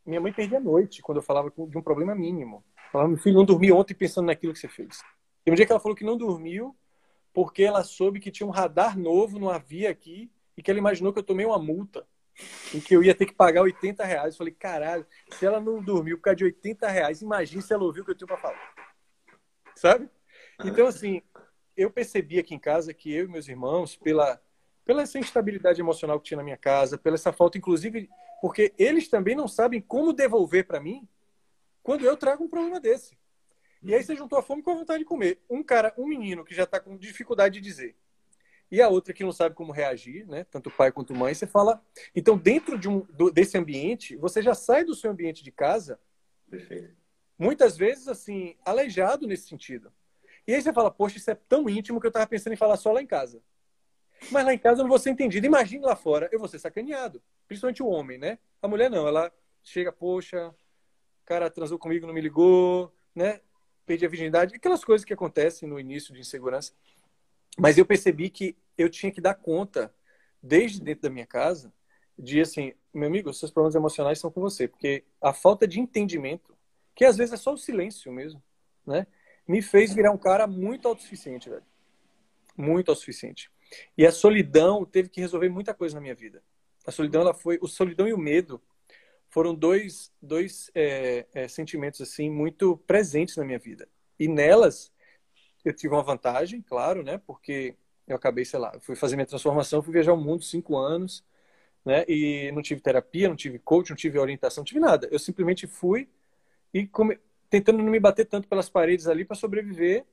[0.06, 2.64] Minha mãe perdia a noite quando eu falava de um problema mínimo.
[2.92, 5.02] Falava, meu filho não dormiu ontem pensando naquilo que você fez.
[5.46, 6.76] Tem um dia que ela falou que não dormiu
[7.32, 11.14] porque ela soube que tinha um radar novo no havia aqui e que ela imaginou
[11.14, 12.06] que eu tomei uma multa
[12.74, 14.34] em que eu ia ter que pagar 80 reais.
[14.34, 17.84] Eu falei, caralho, se ela não dormiu por causa de 80 reais, imagine se ela
[17.84, 18.74] ouviu o que eu tinha para falar.
[19.76, 20.10] Sabe?
[20.64, 21.22] Então, assim,
[21.76, 24.42] eu percebi aqui em casa que eu e meus irmãos, pela,
[24.84, 28.10] pela essa instabilidade emocional que tinha na minha casa, pela essa falta, inclusive,
[28.42, 31.08] porque eles também não sabem como devolver para mim
[31.82, 33.18] quando eu trago um problema desse.
[33.82, 35.42] E aí você juntou a fome com a vontade de comer.
[35.50, 37.96] Um cara, um menino que já está com dificuldade de dizer,
[38.72, 40.44] e a outra que não sabe como reagir, né?
[40.44, 41.84] Tanto pai quanto mãe, você fala.
[42.16, 46.00] Então, dentro de um, do, desse ambiente, você já sai do seu ambiente de casa.
[46.50, 46.96] Perfeito.
[47.38, 49.92] Muitas vezes, assim, aleijado nesse sentido.
[50.46, 52.78] E aí você fala, poxa, isso é tão íntimo que eu estava pensando em falar
[52.78, 53.42] só lá em casa.
[54.32, 55.48] Mas lá em casa eu não vou ser entendido.
[55.48, 57.22] Imagine lá fora, eu vou ser sacaneado.
[57.48, 58.38] Principalmente o homem, né?
[58.62, 59.32] A mulher não, ela
[59.64, 63.42] chega, poxa, o cara transou comigo, não me ligou, né?
[63.86, 64.56] Perdi a virgindade.
[64.56, 66.74] Aquelas coisas que acontecem no início de insegurança.
[67.60, 69.94] Mas eu percebi que eu tinha que dar conta,
[70.42, 71.74] desde dentro da minha casa,
[72.18, 76.58] de assim, meu amigo, seus problemas emocionais são com você, porque a falta de entendimento,
[76.96, 78.42] que às vezes é só o silêncio mesmo,
[78.86, 79.06] né?
[79.48, 81.64] Me fez virar um cara muito autossuficiente, velho.
[82.56, 83.52] Muito autossuficiente.
[83.98, 86.42] E a solidão teve que resolver muita coisa na minha vida.
[86.86, 88.62] A solidão, ela foi, o solidão e o medo
[89.28, 93.88] foram dois, dois é, é, sentimentos assim muito presentes na minha vida.
[94.20, 94.92] E nelas
[95.66, 97.18] eu tive uma vantagem, claro, né?
[97.26, 97.76] Porque
[98.08, 101.24] eu acabei, sei lá, fui fazer minha transformação, fui viajar o mundo cinco anos,
[101.86, 102.06] né?
[102.08, 105.08] E não tive terapia, não tive coach, não tive orientação, não tive nada.
[105.12, 106.10] Eu simplesmente fui
[106.74, 107.20] e come...
[107.50, 110.06] tentando não me bater tanto pelas paredes ali para sobreviver,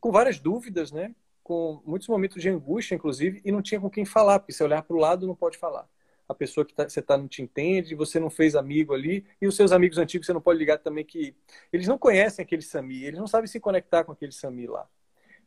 [0.00, 1.14] com várias dúvidas, né?
[1.42, 4.82] Com muitos momentos de angústia, inclusive, e não tinha com quem falar, porque se olhar
[4.82, 5.88] para o lado não pode falar
[6.30, 9.48] a pessoa que tá, você está não te entende, você não fez amigo ali, e
[9.48, 11.34] os seus amigos antigos você não pode ligar também que
[11.72, 14.88] eles não conhecem aquele Sami, eles não sabem se conectar com aquele Sami lá.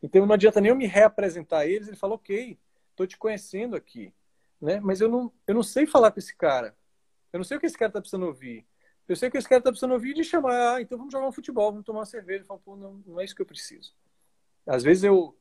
[0.01, 2.59] Então não adianta nem eu me reapresentar a eles, ele fala, ok,
[2.91, 4.13] estou te conhecendo aqui,
[4.59, 4.81] né?
[4.83, 6.75] mas eu não, eu não sei falar com esse cara,
[7.31, 8.65] eu não sei o que esse cara está precisando ouvir.
[9.07, 11.31] Eu sei que esse cara está precisando ouvir de chamar, ah, então vamos jogar um
[11.31, 12.43] futebol, vamos tomar uma cerveja.
[12.43, 13.93] Eu falo, pô, não, não é isso que eu preciso.
[14.65, 15.35] Às vezes eu,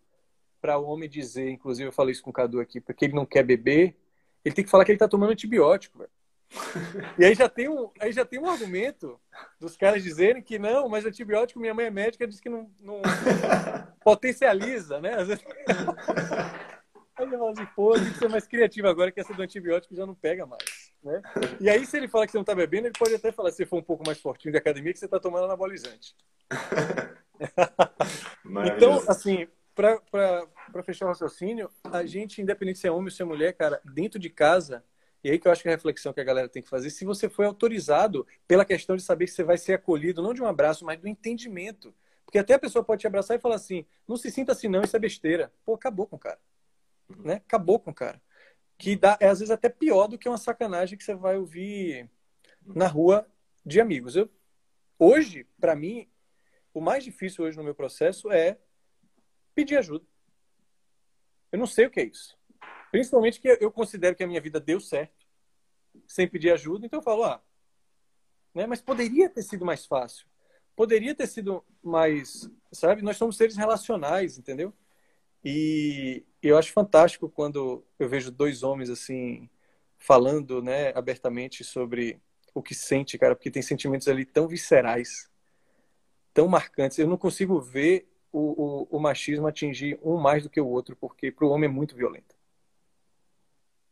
[0.61, 3.27] para o homem dizer, inclusive eu falei isso com o Cadu aqui, porque ele não
[3.27, 3.97] quer beber,
[4.45, 6.11] ele tem que falar que ele está tomando antibiótico, velho.
[7.19, 9.19] E aí já tem um, aí já tem um argumento
[9.59, 13.01] dos caras dizerem que não, mas antibiótico, minha mãe é médica, diz que não, não
[14.05, 15.15] potencializa, né?
[15.15, 15.45] Às vezes...
[17.15, 19.95] Aí ele fala assim, pô, tem que ser mais criativo agora que essa do antibiótico
[19.95, 21.21] já não pega mais, né?
[21.61, 23.67] E aí se ele fala que você não tá bebendo, ele pode até falar, se
[23.67, 26.17] for um pouco mais fortinho de academia, que você tá tomando anabolizante.
[28.75, 33.25] então, assim, para fechar o raciocínio, a gente, independente se é homem ou se é
[33.25, 34.85] mulher, cara, dentro de casa,
[35.25, 36.91] e aí que eu acho que é a reflexão que a galera tem que fazer,
[36.91, 40.43] se você foi autorizado pela questão de saber que você vai ser acolhido, não de
[40.43, 41.95] um abraço, mas do entendimento.
[42.25, 44.83] Porque até a pessoa pode te abraçar e falar assim, não se sinta assim não,
[44.83, 45.53] isso é besteira.
[45.65, 46.41] Pô, acabou com o cara.
[47.09, 47.35] Né?
[47.35, 48.21] Acabou com o cara.
[48.77, 52.11] Que dá, é às vezes até pior do que uma sacanagem que você vai ouvir
[52.65, 53.27] na rua
[53.65, 54.17] de amigos.
[54.17, 54.29] Eu,
[54.99, 56.09] hoje, para mim,
[56.75, 58.59] o mais difícil hoje no meu processo é
[59.55, 60.05] pedir ajuda.
[61.51, 62.37] Eu não sei o que é isso.
[62.91, 65.27] Principalmente que eu considero que a minha vida deu certo,
[66.07, 67.43] sem pedir ajuda, então eu falo, ah,
[68.55, 68.67] né?
[68.67, 70.27] Mas poderia ter sido mais fácil.
[70.77, 73.03] Poderia ter sido mais, sabe?
[73.03, 74.73] Nós somos seres relacionais, entendeu?
[75.45, 79.49] E eu acho fantástico quando eu vejo dois homens assim
[79.99, 82.21] falando, né, abertamente sobre
[82.55, 85.31] o que sente, cara, porque tem sentimentos ali tão viscerais,
[86.35, 86.99] tão marcantes.
[86.99, 90.97] Eu não consigo ver o, o, o machismo atingir um mais do que o outro,
[90.97, 92.35] porque para o homem é muito violento.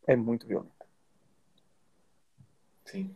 [0.07, 0.87] É muito violento.
[2.85, 3.14] Sim.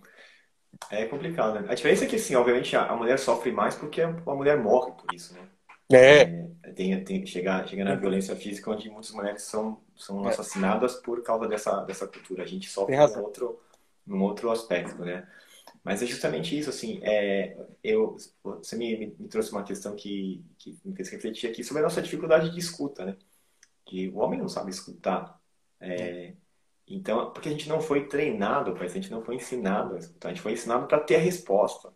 [0.90, 1.66] É complicado, né?
[1.68, 5.12] A diferença é que, assim, obviamente, a mulher sofre mais porque a mulher morre por
[5.14, 5.48] isso, né?
[5.92, 6.22] É.
[6.62, 7.96] é tem, tem, chega, chega na é.
[7.96, 10.28] violência física onde muitas mulheres são, são é.
[10.28, 12.42] assassinadas por causa dessa, dessa cultura.
[12.42, 13.60] A gente sofre num outro,
[14.06, 15.26] num outro aspecto, né?
[15.84, 20.78] Mas é justamente isso, assim, é, eu, você me, me, trouxe uma questão que, que
[20.82, 23.16] me fez refletir aqui sobre a nossa dificuldade de escuta, né?
[23.84, 25.38] Que o homem não sabe escutar.
[25.78, 26.32] É,
[26.88, 29.98] então, porque a gente não foi treinado para isso, a gente não foi ensinado a
[29.98, 31.92] escutar, a gente foi ensinado para ter a resposta,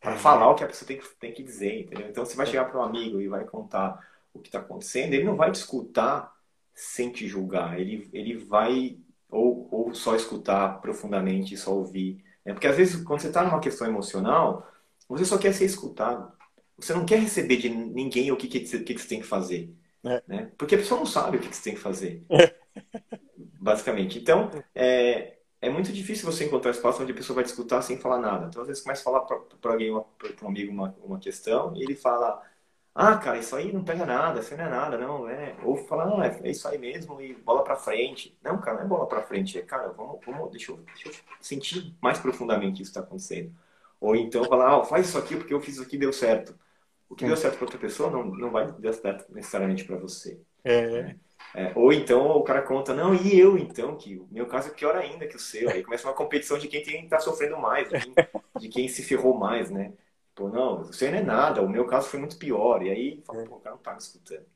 [0.00, 0.18] para é.
[0.18, 2.08] falar o que a pessoa tem que, tem que dizer, entendeu?
[2.08, 5.24] Então, você vai chegar para um amigo e vai contar o que está acontecendo, ele
[5.24, 6.36] não vai te escutar
[6.74, 8.98] sem te julgar, ele, ele vai
[9.30, 13.60] ou, ou só escutar profundamente, só ouvir é porque às vezes, quando você está numa
[13.60, 14.66] questão emocional,
[15.06, 16.32] você só quer ser escutado.
[16.78, 19.74] Você não quer receber de ninguém o que, que, que, que você tem que fazer.
[20.02, 20.22] É.
[20.26, 20.52] Né?
[20.56, 22.24] Porque a pessoa não sabe o que, que você tem que fazer.
[22.30, 22.54] É.
[23.60, 24.18] Basicamente.
[24.18, 27.98] Então, é, é muito difícil você encontrar espaço onde a pessoa vai te escutar sem
[27.98, 28.46] falar nada.
[28.46, 31.82] Então, às vezes, começa a falar para alguém, para um amigo, uma, uma questão, e
[31.82, 32.42] ele fala:
[33.00, 35.54] ah, cara, isso aí não pega nada, isso aí não é nada, não, é.
[35.62, 38.36] Ou falar, não, é, é isso aí mesmo e bola pra frente.
[38.42, 41.14] Não, cara, não é bola pra frente, é, cara, vamos, vamos deixa, eu, deixa eu
[41.40, 43.52] sentir mais profundamente isso que está acontecendo.
[44.00, 46.58] Ou então falar, ah, faz isso aqui porque eu fiz isso aqui e deu certo.
[47.08, 50.40] O que deu certo para outra pessoa não, não vai dar certo necessariamente para você.
[50.64, 51.14] É.
[51.54, 54.72] É, ou então o cara conta, não, e eu então, que o meu caso é
[54.72, 55.70] pior ainda que o seu.
[55.70, 58.14] Aí começa uma competição de quem está sofrendo mais, de quem,
[58.58, 59.92] de quem, se ferrou mais, né?
[60.38, 62.80] Pô, não, você não é nada, o meu caso foi muito pior.
[62.80, 64.46] E aí, fala, pô, o cara não tá me escutando.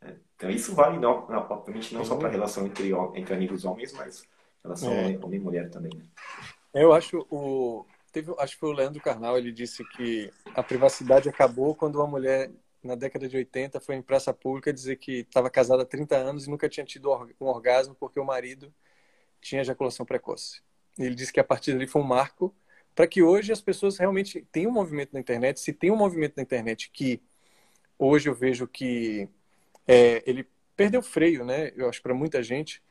[0.00, 3.66] É, então isso vale, não, não obviamente, não só para a relação entre, entre amigos
[3.66, 4.26] homens, mas
[4.64, 5.18] relação é.
[5.22, 5.92] homem e mulher também.
[5.94, 6.04] Né?
[6.72, 11.28] Eu acho o teve, acho que foi o Leandro Carnal, ele disse que a privacidade
[11.28, 12.50] acabou quando uma mulher
[12.82, 16.46] na década de 80 foi em praça pública dizer que estava casada há 30 anos
[16.46, 18.72] e nunca tinha tido um orgasmo porque o marido
[19.42, 20.62] tinha ejaculação precoce.
[20.98, 22.54] Ele disse que a partir dali foi um marco
[22.98, 25.60] para que hoje as pessoas realmente tenham um movimento na internet.
[25.60, 27.22] Se tem um movimento na internet que
[27.96, 29.28] hoje eu vejo que
[29.86, 31.72] é, ele perdeu freio, né?
[31.76, 32.82] Eu acho para muita gente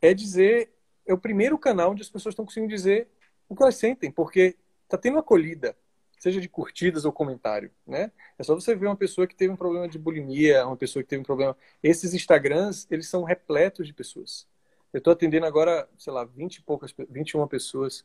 [0.00, 0.72] é dizer
[1.06, 3.06] é o primeiro canal onde as pessoas estão conseguindo dizer
[3.48, 5.76] o que elas sentem, porque está tendo acolhida,
[6.18, 8.10] seja de curtidas ou comentário, né?
[8.36, 11.08] É só você ver uma pessoa que teve um problema de bulimia, uma pessoa que
[11.08, 11.56] teve um problema.
[11.80, 14.44] Esses Instagrams, eles são repletos de pessoas.
[14.92, 18.04] Eu estou atendendo agora, sei lá, 20 e poucas, 21 pessoas.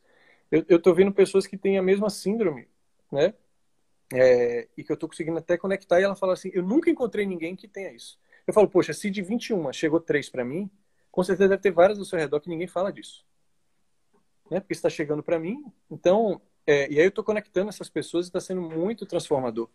[0.51, 2.67] Eu estou vendo pessoas que têm a mesma síndrome,
[3.11, 3.33] né?
[4.13, 5.99] É, e que eu estou conseguindo até conectar.
[5.99, 8.17] E ela fala assim: Eu nunca encontrei ninguém que tenha isso.
[8.45, 10.71] Eu falo, Poxa, se de 21 chegou 3 para mim,
[11.11, 13.25] com certeza deve ter várias ao seu redor que ninguém fala disso.
[14.49, 14.59] Né?
[14.61, 15.65] Porque está chegando para mim.
[15.91, 19.69] Então, é, e aí eu estou conectando essas pessoas e está sendo muito transformador.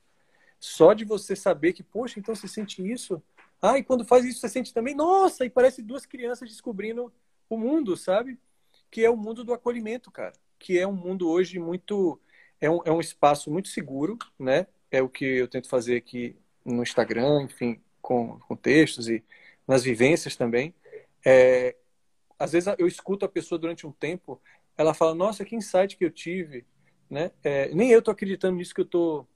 [0.58, 3.22] Só de você saber que, poxa, então você sente isso.
[3.60, 7.12] Ah, e quando faz isso você sente também, nossa, e parece duas crianças descobrindo
[7.48, 8.38] o mundo, sabe?
[8.90, 10.32] Que é o mundo do acolhimento, cara.
[10.62, 12.20] Que é um mundo hoje muito.
[12.60, 14.66] É um, é um espaço muito seguro, né?
[14.90, 19.24] É o que eu tento fazer aqui no Instagram, enfim, com, com textos e
[19.66, 20.74] nas vivências também.
[21.24, 21.76] É,
[22.38, 24.40] às vezes eu escuto a pessoa durante um tempo,
[24.76, 26.64] ela fala, nossa, que insight que eu tive
[27.12, 27.30] né?
[27.44, 29.26] É, nem eu estou acreditando nisso que eu tô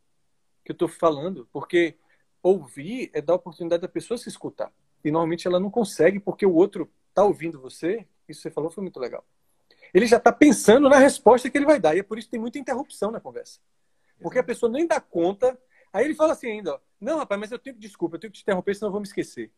[0.64, 1.94] que eu tô falando, porque
[2.42, 4.72] ouvir é dar a oportunidade da pessoa se escutar.
[5.04, 8.04] E normalmente ela não consegue porque o outro está ouvindo você.
[8.28, 9.24] Isso que você falou foi muito legal.
[9.96, 11.96] Ele já está pensando na resposta que ele vai dar.
[11.96, 13.58] E é por isso que tem muita interrupção na conversa.
[14.20, 15.58] Porque a pessoa nem dá conta.
[15.90, 18.30] Aí ele fala assim ainda, ó, não, rapaz, mas eu tenho que, desculpa, eu tenho
[18.30, 19.50] que te interromper, senão eu vou me esquecer.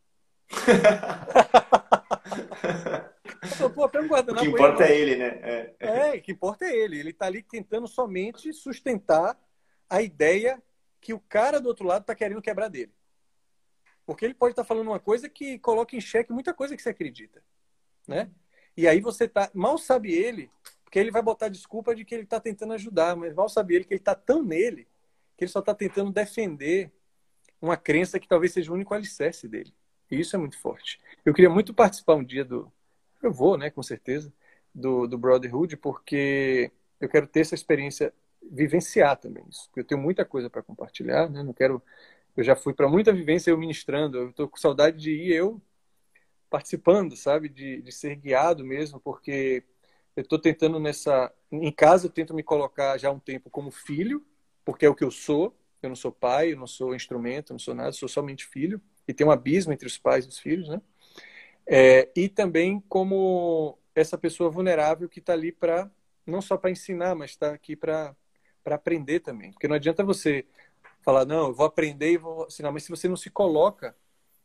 [3.75, 5.41] Pô, o que importa é ele, né?
[5.43, 5.75] É.
[5.81, 7.01] é, o que importa é ele.
[7.01, 9.37] Ele está ali tentando somente sustentar
[9.91, 10.63] a ideia
[11.01, 12.95] que o cara do outro lado está querendo quebrar dele.
[14.07, 16.83] Porque ele pode estar tá falando uma coisa que coloca em xeque muita coisa que
[16.83, 17.43] você acredita,
[18.07, 18.31] né?
[18.79, 20.49] E aí você tá mal sabe ele,
[20.85, 23.85] porque ele vai botar desculpa de que ele está tentando ajudar, mas mal sabe ele
[23.85, 24.87] que ele está tão nele
[25.37, 26.89] que ele só está tentando defender
[27.61, 29.75] uma crença que talvez seja o único alicerce dele.
[30.09, 31.01] E isso é muito forte.
[31.25, 32.73] Eu queria muito participar um dia do,
[33.21, 34.33] eu vou, né, com certeza,
[34.73, 38.15] do, do Brotherhood, porque eu quero ter essa experiência,
[38.49, 39.67] vivenciar também isso.
[39.67, 41.43] Porque eu tenho muita coisa para compartilhar, né?
[41.43, 41.83] Não quero.
[42.37, 45.61] Eu já fui para muita vivência eu ministrando, eu estou com saudade de ir eu
[46.49, 47.49] participando, sabe?
[47.49, 49.65] De, de ser guiado mesmo, porque
[50.17, 51.33] eu estou tentando nessa.
[51.51, 54.25] Em casa, eu tento me colocar já há um tempo como filho,
[54.65, 55.57] porque é o que eu sou.
[55.81, 58.81] Eu não sou pai, eu não sou instrumento, eu não sou nada, sou somente filho.
[59.07, 60.81] E tem um abismo entre os pais e os filhos, né?
[61.67, 65.91] É, e também como essa pessoa vulnerável que está ali para
[66.27, 68.15] não só para ensinar, mas está aqui para
[68.67, 69.51] aprender também.
[69.53, 70.45] Porque não adianta você
[71.01, 73.97] falar, não, eu vou aprender e vou ensinar, mas se você não se coloca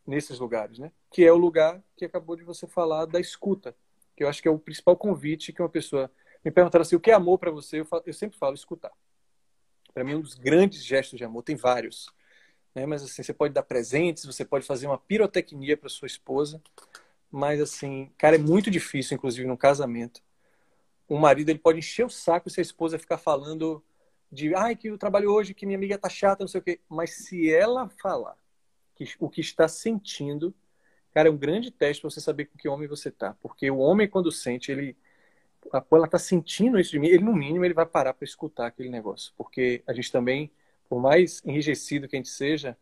[0.05, 0.91] nesses lugares, né?
[1.09, 3.75] Que é o lugar que acabou de você falar da escuta,
[4.15, 6.11] que eu acho que é o principal convite que uma pessoa
[6.43, 7.79] me perguntar assim, o que é amor para você?
[7.79, 8.91] Eu, falo, eu, sempre falo escutar.
[9.93, 12.11] Para mim, um dos grandes gestos de amor, tem vários,
[12.75, 12.85] né?
[12.85, 16.61] Mas assim, você pode dar presentes, você pode fazer uma pirotecnia para sua esposa,
[17.31, 20.21] mas assim, cara, é muito difícil, inclusive no casamento.
[21.07, 23.83] O marido ele pode encher o saco se a esposa ficar falando
[24.31, 26.79] de, ai, que eu trabalho hoje, que minha amiga tá chata, não sei o quê.
[26.89, 28.35] Mas se ela falar
[28.95, 30.53] que, o que está sentindo,
[31.13, 33.35] cara, é um grande teste para você saber com que homem você tá.
[33.41, 34.95] Porque o homem, quando sente, ele.
[35.87, 38.67] Quando ela tá sentindo isso de mim, ele, no mínimo, ele vai parar para escutar
[38.67, 39.33] aquele negócio.
[39.37, 40.51] Porque a gente também,
[40.89, 42.77] por mais enrijecido que a gente seja,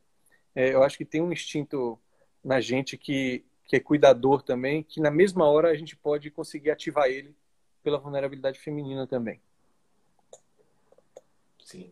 [0.56, 2.00] é, eu acho que tem um instinto
[2.44, 6.72] na gente que que é cuidador também, que na mesma hora a gente pode conseguir
[6.72, 7.34] ativar ele
[7.82, 9.40] pela vulnerabilidade feminina também.
[11.64, 11.90] Sim,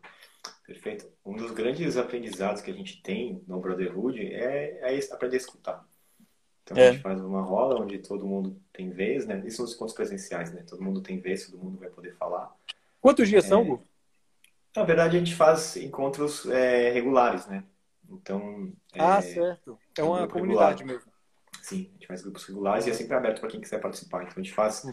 [0.70, 1.12] perfeito.
[1.26, 5.86] Um dos grandes aprendizados que a gente tem no Brotherhood é, é aprender a escutar.
[6.64, 6.90] Então é.
[6.90, 9.42] a gente faz uma rola onde todo mundo tem vez, né?
[9.46, 10.64] Isso nos encontros presenciais, né?
[10.70, 12.56] Todo mundo tem vez, todo mundo vai poder falar.
[13.02, 13.48] Quantos dias é...
[13.48, 13.82] são, Gu?
[14.76, 17.64] Na verdade, a gente faz encontros é, regulares, né?
[18.08, 18.72] Então.
[18.94, 19.80] Ah, certo.
[19.98, 21.04] É uma comunidade regular.
[21.04, 21.12] mesmo.
[21.64, 24.22] Sim, a gente faz grupos regulares e é sempre aberto para quem quiser participar.
[24.22, 24.86] Então a gente faz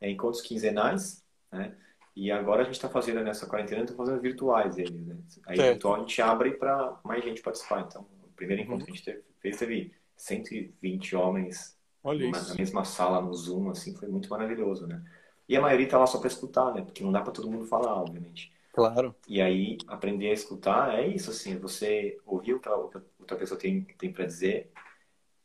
[0.00, 1.76] é, encontros quinzenais, né?
[2.20, 5.16] E agora a gente está fazendo nessa quarentena, está fazendo virtuais eles, né?
[5.46, 5.72] Aí certo.
[5.72, 7.86] virtual a gente abre para mais gente participar.
[7.88, 8.84] Então, o primeiro encontro uhum.
[8.84, 13.96] que a gente teve, fez teve 120 homens na, na mesma sala no Zoom, assim,
[13.96, 15.02] foi muito maravilhoso, né?
[15.48, 16.82] E a maioria tá lá só para escutar, né?
[16.82, 18.52] Porque não dá para todo mundo falar, obviamente.
[18.74, 19.14] Claro.
[19.26, 23.58] E aí, aprender a escutar é isso, assim, você ouvir o que a outra pessoa
[23.58, 24.70] tem, tem para dizer,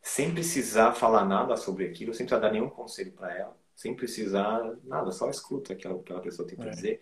[0.02, 4.78] sem precisar falar nada sobre aquilo, sem precisar dar nenhum conselho para ela, sem precisar
[4.84, 6.72] nada, só escuta aquela, aquela pessoa tem para é.
[6.72, 7.02] dizer.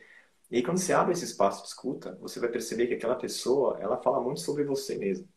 [0.50, 3.78] E aí, quando você abre esse espaço de escuta, você vai perceber que aquela pessoa,
[3.80, 5.28] ela fala muito sobre você mesmo.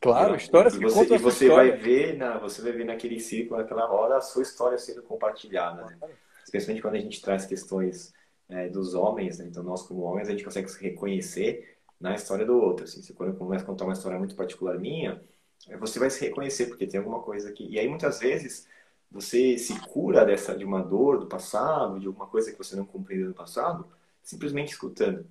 [0.00, 3.90] Claro, histórias que você, E você vai ver, na, você vai ver naquele ciclo, naquela
[3.90, 5.98] hora, a sua história sendo compartilhada, né?
[6.44, 8.12] Especialmente quando a gente traz questões
[8.48, 9.46] é, dos homens, né?
[9.46, 12.84] Então, nós como homens, a gente consegue se reconhecer na história do outro.
[12.84, 15.20] Assim, se quando eu começo a contar uma história muito particular minha,
[15.68, 17.66] é, você vai se reconhecer, porque tem alguma coisa aqui.
[17.68, 18.68] E aí, muitas vezes,
[19.10, 22.84] você se cura dessa de uma dor do passado, de alguma coisa que você não
[22.84, 23.86] compreendeu no passado,
[24.22, 25.26] simplesmente escutando.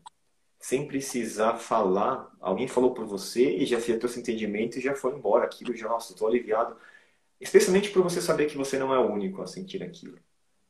[0.60, 2.32] Sem precisar falar.
[2.40, 5.46] Alguém falou por você e já fez esse entendimento e já foi embora.
[5.46, 6.76] Aquilo já, nossa, estou aliviado.
[7.40, 10.18] Especialmente por você saber que você não é o único a sentir aquilo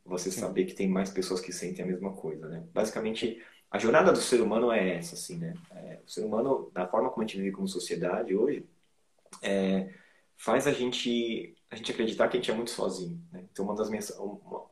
[0.08, 2.63] você saber que tem mais pessoas que sentem a mesma coisa, né?
[2.74, 5.54] Basicamente, a jornada do ser humano é essa, assim, né?
[5.72, 8.65] É, o ser humano, da forma como a gente vive como sociedade hoje,
[9.41, 9.93] é,
[10.38, 13.45] faz a gente a gente acreditar que a gente é muito sozinho, né?
[13.51, 14.19] Então, uma das mensagens,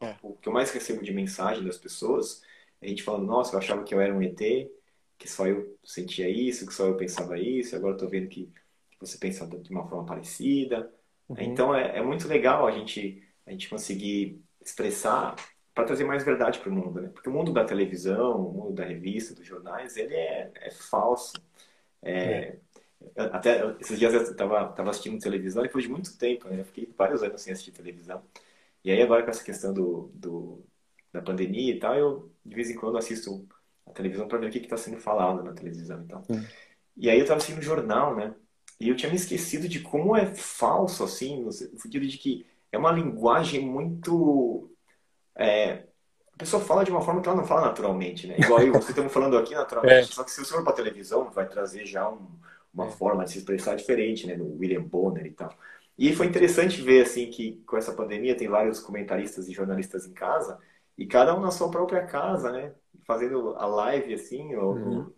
[0.02, 0.16] é.
[0.22, 2.42] o que eu mais recebo de mensagem das pessoas
[2.82, 4.40] é a gente falando, nossa, eu achava que eu era um ET,
[5.18, 8.28] que só eu sentia isso, que só eu pensava isso, e agora eu tô vendo
[8.28, 8.52] que
[9.00, 10.92] você pensa de uma forma parecida.
[11.28, 11.38] Uhum.
[11.40, 15.36] Então, é, é muito legal a gente a gente conseguir expressar
[15.74, 17.10] para trazer mais verdade para o mundo, né?
[17.10, 21.34] Porque o mundo da televisão, o mundo da revista, dos jornais, ele é, é falso.
[22.02, 22.60] É, é.
[23.18, 26.62] Até esses dias eu estava tava assistindo televisão depois de muito tempo, né?
[26.62, 28.24] Eu fiquei vários anos sem assistir televisão.
[28.84, 30.64] E aí agora com essa questão do, do
[31.12, 33.48] da pandemia e tal, eu de vez em quando assisto
[33.86, 36.24] a televisão para ver o que está sendo falado na televisão e tal.
[36.98, 38.34] E aí eu estava assistindo um jornal, né?
[38.80, 42.78] E eu tinha me esquecido de como é falso, assim, no sentido de que é
[42.78, 44.70] uma linguagem muito.
[45.36, 45.86] É,
[46.34, 48.36] a pessoa fala de uma forma que ela não fala naturalmente, né?
[48.38, 50.12] Igual eu, você estamos falando aqui naturalmente.
[50.12, 50.14] É.
[50.14, 52.28] Só que se você for para televisão, vai trazer já um,
[52.76, 52.92] uma é.
[52.92, 54.36] forma de se expressar diferente, né?
[54.36, 55.50] No William Bonner e tal.
[55.98, 60.14] E foi interessante ver, assim, que com essa pandemia tem vários comentaristas e jornalistas em
[60.14, 60.60] casa,
[60.98, 62.74] e cada um na sua própria casa, né?
[63.08, 65.12] Fazendo a live, assim, ou uhum.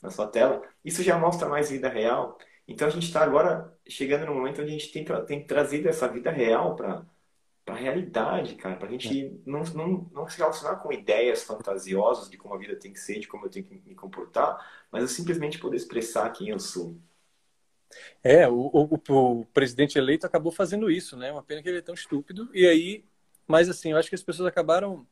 [0.00, 0.62] na sua tela.
[0.84, 2.38] Isso já mostra mais vida real.
[2.68, 6.06] Então a gente está agora chegando no momento onde a gente tem, tem trazido essa
[6.06, 7.04] vida real para
[7.66, 9.30] a realidade, cara, para a gente é.
[9.46, 13.20] não, não, não se relacionar com ideias fantasiosas de como a vida tem que ser,
[13.20, 16.96] de como eu tenho que me comportar, mas eu simplesmente poder expressar quem eu sou.
[18.22, 19.00] É, o, o,
[19.40, 21.30] o, presidente eleito acabou fazendo isso, né?
[21.30, 22.48] Uma pena que ele é tão estúpido.
[22.52, 23.04] E aí,
[23.46, 25.06] mas assim, eu acho que as pessoas acabaram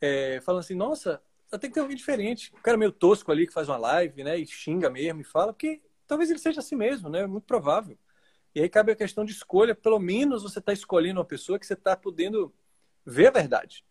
[0.00, 1.22] é, falando assim: nossa,
[1.60, 2.52] tem que ter alguém diferente.
[2.54, 4.38] O cara meio tosco ali que faz uma live, né?
[4.38, 7.20] E xinga mesmo e fala, porque talvez ele seja assim mesmo, né?
[7.20, 7.98] É muito provável.
[8.56, 9.74] E aí cabe a questão de escolha.
[9.74, 12.50] Pelo menos você está escolhendo uma pessoa que você está podendo
[13.04, 13.84] ver a verdade.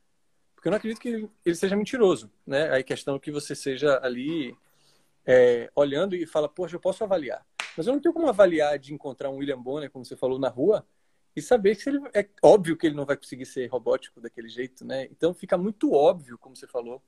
[0.56, 2.71] Porque eu não acredito que ele seja mentiroso, né?
[2.71, 4.58] Aí questão que você seja ali
[5.23, 7.45] é, olhando e fala, poxa, eu posso avaliar.
[7.78, 10.49] Mas eu não tenho como avaliar de encontrar um William Bonner, como você falou, na
[10.49, 10.84] rua,
[11.36, 14.84] e saber se ele é óbvio que ele não vai conseguir ser robótico daquele jeito,
[14.84, 15.06] né?
[15.12, 17.04] Então fica muito óbvio, como você falou,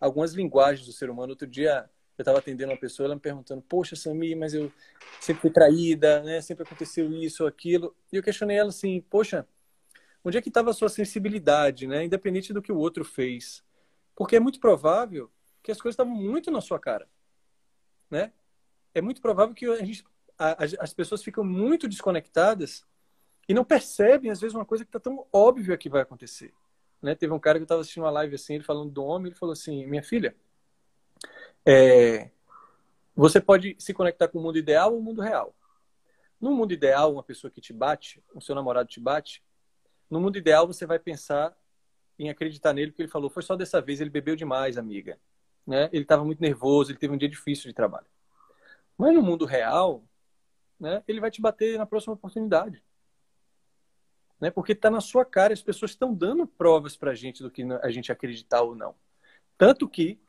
[0.00, 1.32] algumas linguagens do ser humano.
[1.32, 1.90] Outro dia
[2.22, 4.72] eu estava atendendo uma pessoa, ela me perguntando, poxa, Sami, mas eu
[5.20, 6.40] sempre fui traída, né?
[6.40, 7.94] Sempre aconteceu isso, aquilo.
[8.12, 9.46] E eu questionei ela assim, poxa,
[10.24, 12.04] onde é que estava a sua sensibilidade, né?
[12.04, 13.64] Independente do que o outro fez.
[14.14, 15.30] Porque é muito provável
[15.62, 17.08] que as coisas estavam muito na sua cara,
[18.10, 18.32] né?
[18.94, 20.04] É muito provável que a gente,
[20.38, 22.84] a, a, as pessoas ficam muito desconectadas
[23.48, 26.52] e não percebem, às vezes, uma coisa que está tão óbvia que vai acontecer.
[27.00, 27.14] Né?
[27.14, 29.52] Teve um cara que estava assistindo uma live assim, ele falando do homem, ele falou
[29.52, 30.36] assim, minha filha,
[31.64, 32.30] é,
[33.14, 35.54] você pode se conectar com o mundo ideal ou o mundo real.
[36.40, 39.42] No mundo ideal, uma pessoa que te bate, o seu namorado te bate,
[40.10, 41.56] no mundo ideal você vai pensar
[42.18, 45.18] em acreditar nele, porque ele falou, foi só dessa vez, ele bebeu demais, amiga.
[45.66, 45.88] Né?
[45.92, 48.06] Ele estava muito nervoso, ele teve um dia difícil de trabalho.
[48.98, 50.04] Mas no mundo real,
[50.78, 52.82] né, ele vai te bater na próxima oportunidade.
[54.40, 54.50] Né?
[54.50, 57.62] Porque está na sua cara, as pessoas estão dando provas para a gente do que
[57.82, 58.94] a gente acreditar ou não.
[59.56, 60.20] Tanto que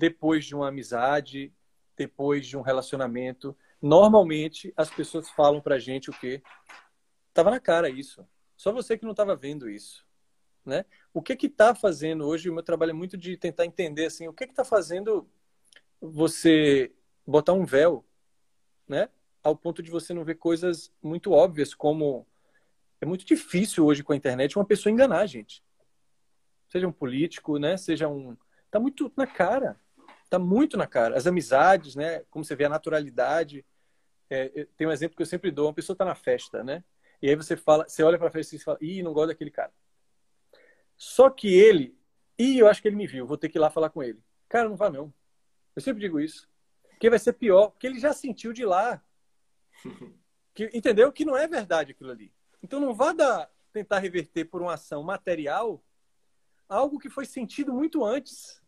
[0.00, 1.52] depois de uma amizade,
[1.94, 6.42] depois de um relacionamento, normalmente as pessoas falam pra gente o quê?
[7.34, 8.26] Tava na cara isso.
[8.56, 10.06] Só você que não estava vendo isso,
[10.64, 10.86] né?
[11.12, 12.48] O que que tá fazendo hoje?
[12.48, 15.28] O meu trabalho é muito de tentar entender assim, o que que tá fazendo
[16.00, 16.90] você
[17.26, 18.02] botar um véu,
[18.88, 19.10] né?
[19.42, 22.26] Ao ponto de você não ver coisas muito óbvias como
[23.02, 25.62] é muito difícil hoje com a internet uma pessoa enganar a gente.
[26.70, 27.76] Seja um político, né?
[27.76, 28.34] Seja um
[28.70, 29.76] Tá muito na cara.
[30.30, 31.16] Tá muito na cara.
[31.18, 32.20] As amizades, né?
[32.30, 33.66] Como você vê a naturalidade.
[34.30, 35.66] É, tem um exemplo que eu sempre dou.
[35.66, 36.84] Uma pessoa tá na festa, né?
[37.20, 39.50] E aí você fala, você olha para a festa e fala, ih, não gosto daquele
[39.50, 39.72] cara.
[40.96, 41.98] Só que ele,
[42.38, 44.22] ih, eu acho que ele me viu, vou ter que ir lá falar com ele.
[44.48, 45.12] Cara, não vá não.
[45.74, 46.48] Eu sempre digo isso.
[46.90, 49.02] Porque vai ser pior, porque ele já sentiu de lá.
[50.52, 51.12] Que, entendeu?
[51.12, 52.32] Que não é verdade aquilo ali.
[52.60, 55.80] Então não vá dar, tentar reverter por uma ação material
[56.68, 58.59] algo que foi sentido muito antes.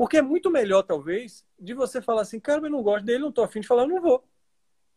[0.00, 3.30] Porque é muito melhor, talvez, de você falar assim, cara, eu não gosto dele, não
[3.30, 4.26] tô afim de falar, eu não vou.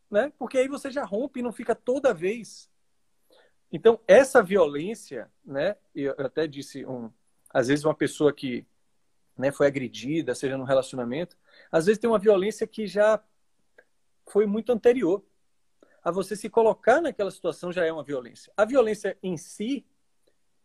[0.09, 0.31] Né?
[0.39, 2.71] Porque aí você já rompe e não fica toda vez.
[3.69, 5.75] Então, essa violência, né?
[5.93, 7.11] Eu até disse, um,
[7.49, 8.65] às vezes uma pessoa que
[9.37, 11.37] né, foi agredida, seja no relacionamento,
[11.69, 13.21] às vezes tem uma violência que já
[14.29, 15.21] foi muito anterior.
[16.01, 18.53] A você se colocar naquela situação já é uma violência.
[18.55, 19.85] A violência em si,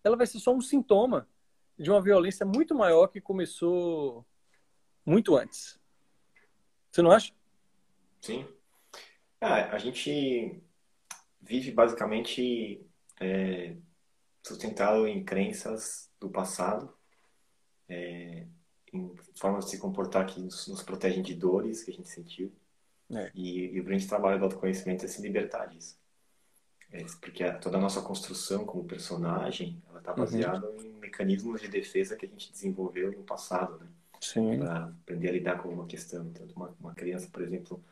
[0.05, 1.28] ela vai ser só um sintoma
[1.76, 4.24] de uma violência muito maior que começou
[5.09, 5.78] muito antes.
[6.90, 7.32] Você não acha?
[8.20, 8.46] Sim.
[9.40, 10.62] Ah, a gente
[11.40, 12.86] vive basicamente
[13.20, 13.74] é,
[14.42, 16.92] sustentado em crenças do passado,
[17.88, 18.46] é,
[18.92, 22.52] em formas de se comportar que nos, nos, protegem de dores que a gente sentiu.
[23.11, 23.30] É.
[23.34, 25.98] E, e, o grande trabalho do autoconhecimento é se libertar disso.
[26.90, 30.18] É, porque a, toda a nossa construção como personagem, ela está uhum.
[30.18, 30.80] baseada uhum.
[30.80, 33.88] em mecanismos de defesa que a gente desenvolveu no passado, né?
[34.58, 36.26] Para aprender a lidar com uma questão.
[36.26, 37.82] Então, uma, uma criança, por exemplo,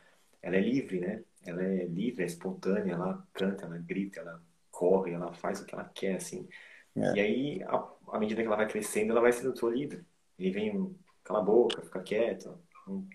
[0.43, 1.23] ela é livre, né?
[1.45, 5.75] Ela é livre, é espontânea, ela canta, ela grita, ela corre, ela faz o que
[5.75, 6.49] ela quer, assim.
[6.95, 7.15] É.
[7.15, 7.63] E aí,
[8.09, 10.05] à medida que ela vai crescendo, ela vai sendo tolhida.
[10.39, 13.07] E vem um, cala a boca, fica quieta, um,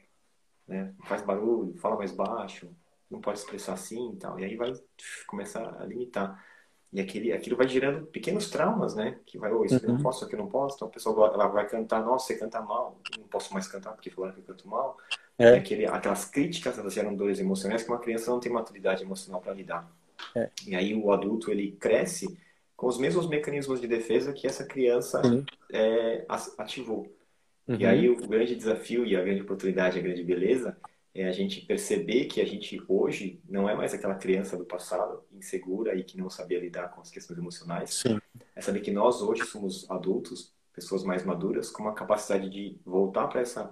[0.68, 0.94] né?
[1.04, 2.70] faz barulho, fala mais baixo,
[3.10, 4.40] não pode expressar assim e tal.
[4.40, 4.74] E aí vai
[5.28, 6.44] começar a limitar.
[6.94, 9.18] E aquele, aquilo vai gerando pequenos traumas, né?
[9.26, 9.82] Que vai, oh, isso uhum.
[9.84, 10.04] eu não uhum.
[10.04, 10.76] posso, isso aqui eu não posso.
[10.76, 14.10] Então a pessoa ela vai cantar, nossa, você canta mal, não posso mais cantar porque
[14.10, 14.98] falaram que eu canto mal.
[15.38, 15.56] É.
[15.56, 19.54] Aquele, aquelas críticas, elas geram dores emocionais que uma criança não tem maturidade emocional para
[19.54, 19.90] lidar.
[20.36, 20.50] É.
[20.68, 22.38] E aí o adulto, ele cresce
[22.76, 25.46] com os mesmos mecanismos de defesa que essa criança uhum.
[25.72, 26.26] é,
[26.58, 27.08] ativou.
[27.68, 27.78] Uhum.
[27.80, 30.76] E aí o grande desafio e a grande oportunidade, a grande beleza
[31.14, 35.24] é a gente perceber que a gente hoje não é mais aquela criança do passado,
[35.32, 37.96] insegura e que não sabia lidar com as questões emocionais.
[37.96, 38.20] Sim.
[38.56, 43.28] É saber que nós hoje somos adultos, pessoas mais maduras, com uma capacidade de voltar
[43.28, 43.72] para essa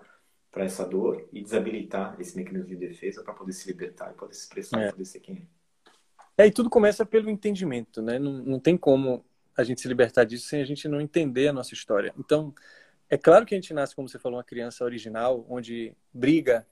[0.51, 4.33] para essa dor e desabilitar esse mecanismo de defesa para poder se libertar e poder
[4.33, 4.91] se expressar, é.
[4.91, 5.47] poder ser quem
[6.37, 6.43] é.
[6.43, 8.17] É, e tudo começa pelo entendimento, né?
[8.17, 9.23] Não, não tem como
[9.55, 12.13] a gente se libertar disso sem a gente não entender a nossa história.
[12.17, 12.51] Então,
[13.09, 16.65] é claro que a gente nasce, como você falou, uma criança original, onde briga,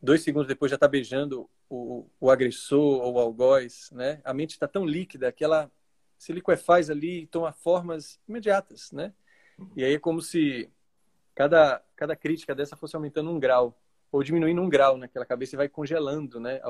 [0.00, 4.20] dois segundos depois já está beijando o, o, agressor ou o algoz, né?
[4.24, 5.70] A mente está tão líquida que ela
[6.16, 9.12] se liquefaz ali e toma formas imediatas, né?
[9.76, 10.70] E aí é como se
[11.34, 13.78] cada, cada crítica dessa fosse aumentando um grau
[14.10, 16.60] ou diminuindo um grau naquela cabeça e vai congelando, né?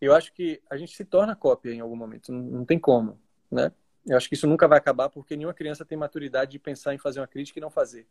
[0.00, 3.20] Eu acho que a gente se torna cópia em algum momento, não, não tem como,
[3.50, 3.72] né?
[4.04, 6.98] Eu acho que isso nunca vai acabar porque nenhuma criança tem maturidade de pensar em
[6.98, 8.06] fazer uma crítica e não fazer,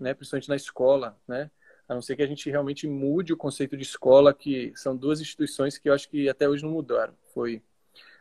[0.00, 0.14] né?
[0.14, 1.50] Principalmente na escola, né?
[1.88, 5.20] A não ser que a gente realmente mude o conceito de escola, que são duas
[5.20, 7.14] instituições que eu acho que até hoje não mudaram.
[7.32, 7.62] Foi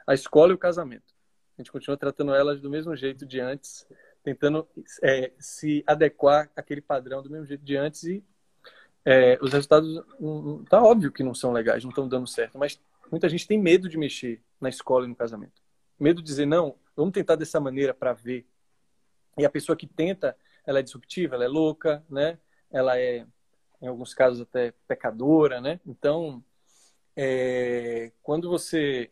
[0.05, 1.13] a escola e o casamento.
[1.57, 3.87] A gente continua tratando elas do mesmo jeito de antes,
[4.23, 4.67] tentando
[5.01, 8.23] é, se adequar àquele padrão do mesmo jeito de antes e
[9.05, 10.03] é, os resultados
[10.67, 13.87] tá óbvio que não são legais, não estão dando certo, mas muita gente tem medo
[13.87, 15.61] de mexer na escola e no casamento.
[15.99, 18.47] Medo de dizer não, vamos tentar dessa maneira para ver.
[19.37, 20.35] E a pessoa que tenta,
[20.65, 22.39] ela é disruptiva, ela é louca, né?
[22.71, 23.27] Ela é
[23.85, 25.79] em alguns casos até pecadora, né?
[25.85, 26.43] Então,
[27.15, 29.11] é, quando você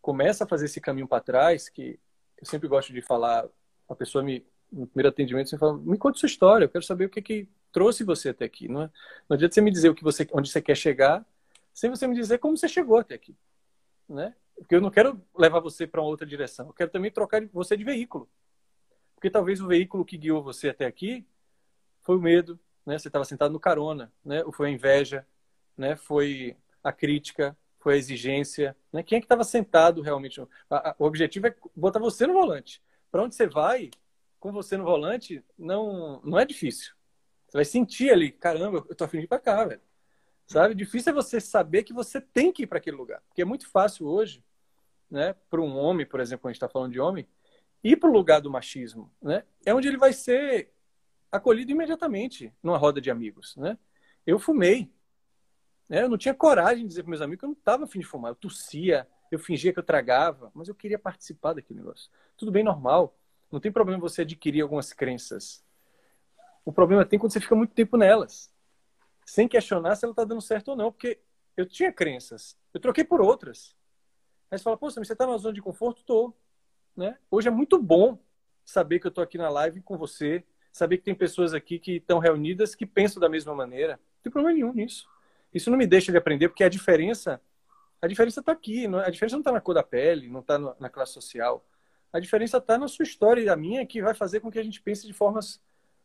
[0.00, 1.98] começa a fazer esse caminho para trás, que
[2.38, 3.48] eu sempre gosto de falar,
[3.88, 7.04] a pessoa me no primeiro atendimento você fala, me conta sua história, eu quero saber
[7.04, 8.90] o que que trouxe você até aqui, não é?
[9.28, 11.24] Não adianta você me dizer o que você, onde você quer chegar,
[11.72, 13.36] sem você me dizer como você chegou até aqui,
[14.08, 14.34] né?
[14.56, 17.76] Porque eu não quero levar você para uma outra direção, eu quero também trocar você
[17.76, 18.28] de veículo,
[19.14, 21.24] porque talvez o veículo que guiou você até aqui
[22.02, 22.98] foi o medo, né?
[22.98, 24.44] Você estava sentado no carona, né?
[24.44, 25.26] Ou foi a inveja,
[25.76, 25.96] né?
[25.96, 29.02] Foi a crítica, foi a exigência, né?
[29.02, 30.40] Quem é que estava sentado realmente?
[30.40, 30.48] O
[31.04, 32.82] objetivo é botar você no volante.
[33.10, 33.90] Para onde você vai,
[34.40, 36.94] com você no volante, não não é difícil.
[37.46, 39.80] Você vai sentir ali, caramba, eu tô afim de ir para cá, velho.
[40.46, 40.74] Sabe?
[40.74, 43.22] Difícil é você saber que você tem que ir para aquele lugar.
[43.28, 44.44] Porque é muito fácil hoje,
[45.10, 47.26] né, para um homem, por exemplo, quando a gente está falando de homem,
[47.82, 49.44] ir para o lugar do machismo, né?
[49.64, 50.73] É onde ele vai ser
[51.36, 53.76] acolhido imediatamente numa roda de amigos, né?
[54.24, 54.92] Eu fumei.
[55.88, 56.02] Né?
[56.02, 58.06] Eu não tinha coragem de dizer para meus amigos que eu não estava afim de
[58.06, 58.30] fumar.
[58.30, 62.08] Eu tossia, eu fingia que eu tragava, mas eu queria participar daquele negócio.
[62.36, 63.18] Tudo bem, normal.
[63.50, 65.64] Não tem problema você adquirir algumas crenças.
[66.64, 68.50] O problema tem quando você fica muito tempo nelas,
[69.26, 71.20] sem questionar se ela está dando certo ou não, porque
[71.56, 73.76] eu tinha crenças, eu troquei por outras.
[74.50, 76.02] Aí você fala, pô, você está na zona de conforto?
[76.04, 76.32] Tô.
[76.96, 77.18] Né?
[77.30, 78.18] Hoje é muito bom
[78.64, 80.44] saber que eu estou aqui na live com você,
[80.74, 83.92] saber que tem pessoas aqui que estão reunidas que pensam da mesma maneira.
[83.92, 85.08] Não tem problema nenhum nisso.
[85.54, 87.40] Isso não me deixa de aprender, porque a diferença
[88.02, 88.86] a diferença está aqui.
[88.86, 91.64] A diferença não está na cor da pele, não está na classe social.
[92.12, 94.62] A diferença está na sua história e a minha, que vai fazer com que a
[94.62, 95.62] gente pense de formas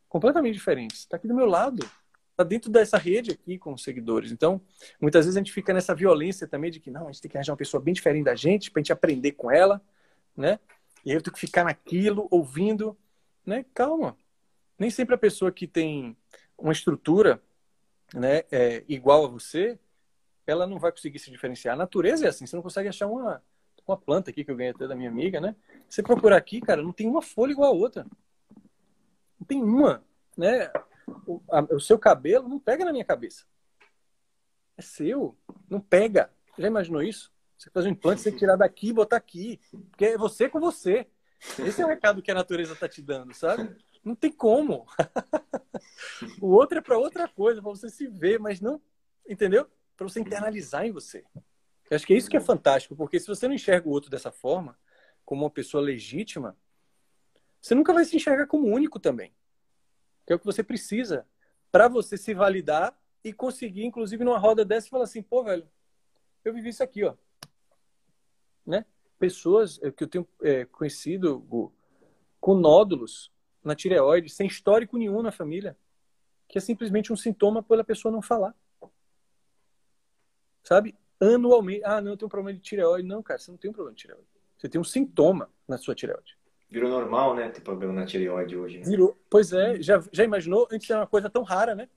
[0.08, 1.00] completamente diferentes.
[1.00, 1.84] Está aqui do meu lado.
[2.30, 4.30] Está dentro dessa rede aqui com os seguidores.
[4.30, 4.62] Então,
[5.00, 7.36] muitas vezes a gente fica nessa violência também de que não, a gente tem que
[7.36, 9.82] arranjar uma pessoa bem diferente da gente para a gente aprender com ela,
[10.36, 10.60] né?
[11.04, 12.96] E aí eu tenho que ficar naquilo, ouvindo,
[13.44, 13.66] né?
[13.74, 14.16] Calma.
[14.80, 16.16] Nem sempre a pessoa que tem
[16.56, 17.40] uma estrutura,
[18.14, 19.78] né, é, igual a você,
[20.46, 21.74] ela não vai conseguir se diferenciar.
[21.74, 23.42] A natureza é assim, você não consegue achar uma,
[23.86, 25.54] uma planta aqui que eu ganhei até da minha amiga, né?
[25.86, 28.06] Você procurar aqui, cara, não tem uma folha igual a outra.
[29.38, 30.02] Não tem uma,
[30.34, 30.72] né?
[31.26, 33.44] O, a, o seu cabelo não pega na minha cabeça.
[34.78, 35.36] É seu,
[35.68, 36.32] não pega.
[36.58, 37.30] Já imaginou isso?
[37.58, 39.60] Você faz um implante, você tirar daqui e botar aqui.
[39.90, 41.06] Porque é você com você.
[41.58, 43.76] Esse é o recado que a natureza está te dando, sabe?
[44.02, 44.86] Não tem como.
[46.40, 48.80] o outro é para outra coisa, para você se ver, mas não.
[49.28, 49.68] Entendeu?
[49.96, 51.24] Para você internalizar em você.
[51.90, 54.10] Eu acho que é isso que é fantástico, porque se você não enxerga o outro
[54.10, 54.78] dessa forma,
[55.24, 56.56] como uma pessoa legítima,
[57.60, 59.34] você nunca vai se enxergar como único também.
[60.26, 61.26] Que é o que você precisa
[61.70, 65.68] para você se validar e conseguir, inclusive, numa roda dessa, falar assim: pô, velho,
[66.44, 67.14] eu vivi isso aqui, ó
[68.66, 68.84] né?
[69.18, 71.44] Pessoas é, que eu tenho é, conhecido
[72.40, 73.30] com nódulos
[73.62, 75.76] na tireoide, sem histórico nenhum na família,
[76.48, 78.54] que é simplesmente um sintoma pela pessoa não falar.
[80.62, 80.96] Sabe?
[81.20, 81.84] Anualmente.
[81.84, 83.06] Ah, não, eu tenho um problema de tireoide.
[83.06, 84.26] Não, cara, você não tem um problema de tireoide.
[84.56, 86.36] Você tem um sintoma na sua tireoide.
[86.68, 87.48] Virou normal, né?
[87.48, 88.78] Ter problema na tireoide hoje.
[88.78, 88.84] Né?
[88.84, 89.18] Virou.
[89.28, 90.68] Pois é, já, já imaginou?
[90.70, 91.88] Antes era uma coisa tão rara, né?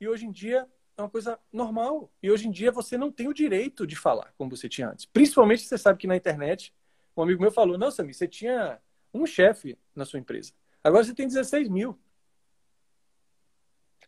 [0.00, 2.10] E hoje em dia é uma coisa normal.
[2.22, 5.06] E hoje em dia você não tem o direito de falar como você tinha antes.
[5.06, 6.74] Principalmente você sabe que na internet,
[7.16, 8.78] um amigo meu falou: Não, Samir, você tinha
[9.12, 10.52] um chefe na sua empresa.
[10.82, 11.98] Agora você tem 16 mil.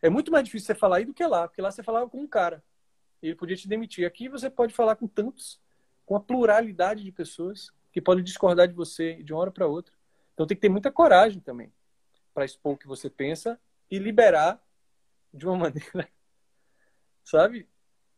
[0.02, 2.18] É muito mais difícil você falar aí do que lá, porque lá você falava com
[2.18, 2.62] um cara.
[3.22, 4.06] E ele podia te demitir.
[4.06, 5.60] Aqui você pode falar com tantos,
[6.06, 9.94] com a pluralidade de pessoas que podem discordar de você de uma hora para outra.
[10.34, 11.72] Então tem que ter muita coragem também
[12.32, 14.62] para expor o que você pensa e liberar
[15.34, 16.08] de uma maneira
[17.30, 17.68] sabe?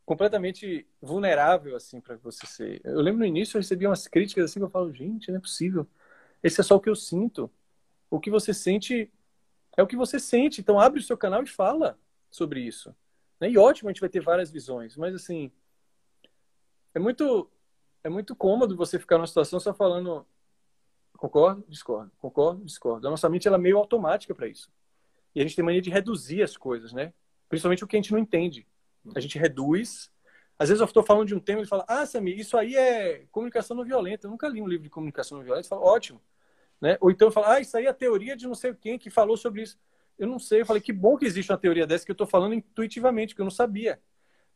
[0.04, 2.80] Completamente vulnerável, assim, para você ser.
[2.84, 5.40] Eu lembro no início eu recebi umas críticas assim que eu falo, gente, não é
[5.40, 5.86] possível.
[6.42, 7.50] Esse é só o que eu sinto.
[8.10, 9.10] O que você sente
[9.76, 10.60] é o que você sente.
[10.60, 11.98] Então abre o seu canal e fala
[12.30, 12.94] sobre isso.
[13.40, 13.50] Né?
[13.50, 15.50] E ótimo, a gente vai ter várias visões, mas assim,
[16.94, 17.50] é muito
[18.04, 20.26] é muito cômodo você ficar numa situação só falando
[21.16, 23.06] concordo, discordo, concordo, discordo.
[23.06, 24.70] A nossa mente ela é meio automática para isso.
[25.34, 27.12] E a gente tem mania de reduzir as coisas, né?
[27.48, 28.66] Principalmente o que a gente não entende.
[29.14, 30.10] A gente reduz.
[30.58, 32.76] Às vezes eu estou falando de um tema e ele fala, ah, Samir, isso aí
[32.76, 34.26] é comunicação não violenta.
[34.26, 35.66] Eu nunca li um livro de comunicação não violenta.
[35.66, 36.20] Eu falo, ótimo.
[36.82, 36.98] Né?
[37.00, 39.08] Ou então eu falo, ah, isso aí é a teoria de não sei quem que
[39.08, 39.78] falou sobre isso.
[40.18, 40.62] Eu não sei.
[40.62, 43.40] Eu falei, que bom que existe uma teoria dessa que eu estou falando intuitivamente, que
[43.40, 44.00] eu não sabia.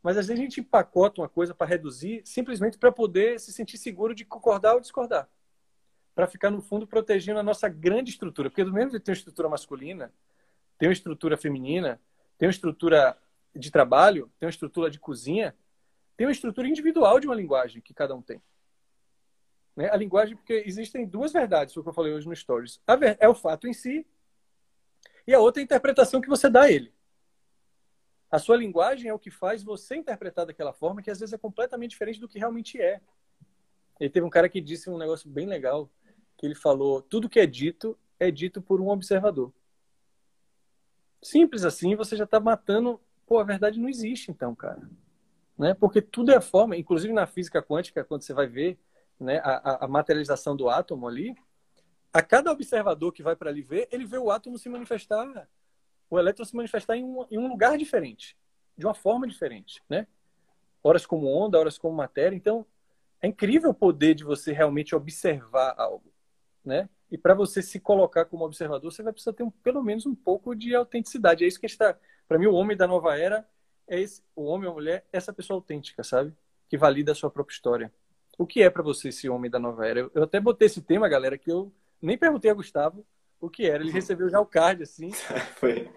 [0.02, 3.78] Mas às vezes a gente empacota uma coisa para reduzir, simplesmente para poder se sentir
[3.78, 5.28] seguro de concordar ou discordar.
[6.16, 8.50] Para ficar, no fundo, protegendo a nossa grande estrutura.
[8.50, 10.12] Porque do mesmo jeito tem uma estrutura masculina,
[10.78, 12.00] tem uma estrutura feminina,
[12.36, 13.16] tem uma estrutura
[13.54, 15.54] de trabalho, tem uma estrutura de cozinha,
[16.16, 18.42] tem uma estrutura individual de uma linguagem que cada um tem.
[19.76, 19.90] Né?
[19.90, 22.80] A linguagem, porque existem duas verdades, foi o que eu falei hoje no Stories.
[22.86, 24.06] A ver, é o fato em si
[25.26, 26.92] e a outra é a interpretação que você dá a ele.
[28.30, 31.38] A sua linguagem é o que faz você interpretar daquela forma, que às vezes é
[31.38, 33.00] completamente diferente do que realmente é.
[34.00, 35.90] E teve um cara que disse um negócio bem legal,
[36.36, 39.52] que ele falou: tudo que é dito é dito por um observador.
[41.22, 44.88] Simples assim, você já está matando Pô, a verdade não existe então, cara.
[45.58, 45.74] Né?
[45.74, 48.78] Porque tudo é forma, inclusive na física quântica, quando você vai ver
[49.18, 51.34] né, a, a materialização do átomo ali,
[52.12, 55.48] a cada observador que vai para ali ver, ele vê o átomo se manifestar,
[56.08, 58.36] o elétron se manifestar em um, em um lugar diferente,
[58.76, 60.06] de uma forma diferente, né?
[60.82, 62.36] Horas como onda, horas como matéria.
[62.36, 62.64] Então,
[63.20, 66.12] é incrível o poder de você realmente observar algo,
[66.64, 66.88] né?
[67.10, 70.14] E para você se colocar como observador, você vai precisar ter um, pelo menos um
[70.14, 71.44] pouco de autenticidade.
[71.44, 71.96] É isso que está
[72.28, 73.46] para mim, o homem da nova era
[73.86, 76.34] é esse, o homem ou a mulher, essa pessoa autêntica, sabe?
[76.68, 77.92] Que valida a sua própria história.
[78.38, 80.00] O que é para você esse homem da nova era?
[80.00, 83.04] Eu, eu, até botei esse tema, galera, que eu nem perguntei a Gustavo
[83.40, 83.82] o que era.
[83.82, 85.10] Ele recebeu já o card, assim.
[85.56, 85.90] Foi.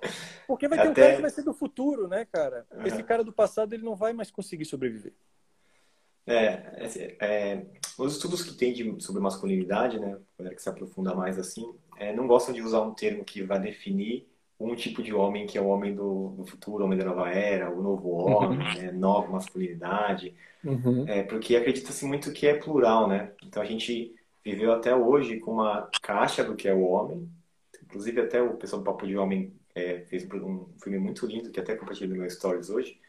[0.48, 0.92] Porque vai ter até...
[0.92, 2.66] um cara que vai ser do futuro, né, cara?
[2.86, 5.14] Esse cara do passado, ele não vai mais conseguir sobreviver.
[6.26, 7.66] É, é, é
[7.98, 12.14] os estudos que tem de, sobre masculinidade, né, galera que se aprofunda mais assim, é,
[12.14, 14.29] não gostam de usar um termo que vai definir
[14.60, 17.30] um tipo de homem que é o homem do, do futuro, o homem da nova
[17.30, 18.74] era, o novo homem, uhum.
[18.76, 18.92] né?
[18.92, 21.06] nova masculinidade, uhum.
[21.08, 23.32] é, porque acredita-se muito que é plural, né?
[23.44, 27.30] Então a gente viveu até hoje com uma caixa do que é o homem,
[27.84, 31.60] inclusive até o pessoal do Papo de Homem é, fez um filme muito lindo que
[31.60, 33.00] até compartilhei no meu stories hoje,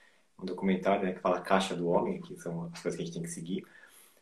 [0.40, 3.14] um documentário né, que fala Caixa do Homem, que são as coisas que a gente
[3.14, 3.64] tem que seguir.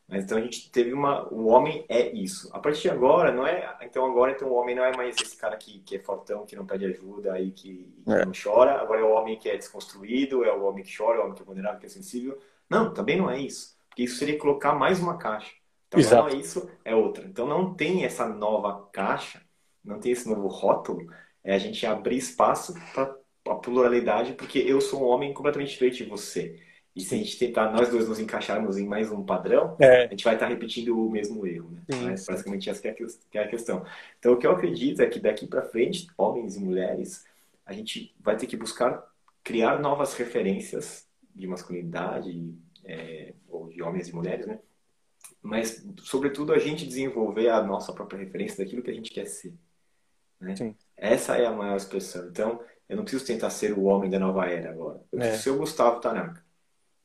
[0.09, 1.29] Mas então a gente teve uma.
[1.31, 2.49] O homem é isso.
[2.55, 3.77] A partir de agora, não é.
[3.83, 6.57] Então agora então o homem não é mais esse cara que, que é fortão, que
[6.57, 8.25] não pede ajuda e que, que é.
[8.25, 8.81] não chora.
[8.81, 11.35] Agora é o homem que é desconstruído, é o homem que chora, é o homem
[11.35, 12.39] que é vulnerável, que é sensível.
[12.71, 13.77] Não, também não é isso.
[13.91, 15.53] Porque isso seria colocar mais uma caixa.
[15.89, 16.23] Então Exato.
[16.23, 17.27] não é isso, é outra.
[17.27, 19.43] Então não tem essa nova caixa,
[19.85, 21.07] não tem esse novo rótulo.
[21.45, 23.15] É a gente abrir espaço para
[23.47, 26.59] a pluralidade, porque eu sou um homem completamente diferente de você.
[26.99, 30.07] E se a gente tentar nós dois nos encaixarmos em mais um padrão, é.
[30.07, 31.71] a gente vai estar repetindo o mesmo erro.
[31.71, 31.83] Né?
[31.93, 33.85] Sim, Mas basicamente essa é a questão.
[34.19, 37.25] Então o que eu acredito é que daqui para frente, homens e mulheres,
[37.65, 39.01] a gente vai ter que buscar
[39.45, 42.53] criar novas referências de masculinidade,
[42.85, 44.59] é, ou de homens e mulheres, né?
[45.41, 49.55] Mas, sobretudo, a gente desenvolver a nossa própria referência daquilo que a gente quer ser.
[50.41, 50.75] Né?
[50.97, 52.27] Essa é a maior expressão.
[52.27, 55.01] Então, eu não preciso tentar ser o homem da nova era agora.
[55.13, 55.43] Eu preciso é.
[55.43, 56.48] ser o Gustavo Tanaka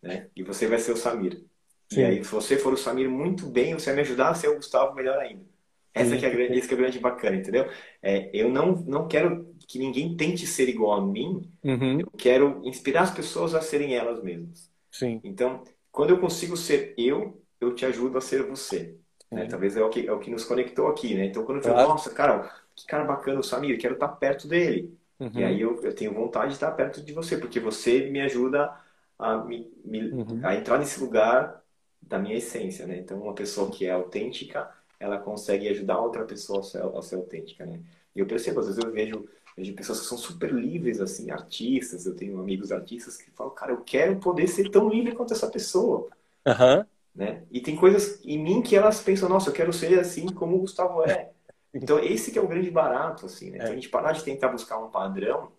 [0.04, 0.28] né?
[0.36, 1.42] E você vai ser o Samir.
[1.90, 2.02] Sim.
[2.02, 4.50] E aí, se você for o Samir muito bem, você vai me ajudar a ser
[4.50, 5.46] o Gustavo melhor ainda.
[5.94, 7.70] Essa que é a grande, esse que é grande bacana, entendeu?
[8.02, 11.50] É, eu não, não quero que ninguém tente ser igual a mim.
[11.64, 12.00] Uhum.
[12.00, 14.72] Eu quero inspirar as pessoas a serem elas mesmas.
[14.92, 15.22] Sim.
[15.24, 18.96] Então, quando eu consigo ser eu, eu te ajudo a ser você.
[19.32, 19.46] Né?
[19.46, 21.26] Talvez é o, que, é o que nos conectou aqui, né?
[21.26, 21.90] Então, quando eu falo, claro.
[21.90, 24.98] nossa, cara, que cara bacana o Samir, quero estar perto dele.
[25.20, 25.32] Uhum.
[25.36, 28.76] E aí eu, eu tenho vontade de estar perto de você, porque você me ajuda
[29.24, 30.42] a, me, me, uhum.
[30.44, 31.64] a entrar nesse lugar
[32.02, 32.98] da minha essência, né?
[32.98, 34.70] Então, uma pessoa que é autêntica,
[35.00, 37.80] ela consegue ajudar outra pessoa a ser, a ser autêntica, né?
[38.16, 42.06] E eu percebo, às vezes eu vejo, vejo pessoas que são super livres, assim, artistas,
[42.06, 45.50] eu tenho amigos artistas que falam, cara, eu quero poder ser tão livre quanto essa
[45.50, 46.10] pessoa.
[46.46, 46.86] Uhum.
[47.16, 47.44] Né?
[47.52, 50.60] E tem coisas em mim que elas pensam, nossa, eu quero ser assim como o
[50.60, 51.32] Gustavo é.
[51.76, 53.58] Então, esse que é o grande barato, assim, né?
[53.58, 55.52] Então, a gente parar de tentar buscar um padrão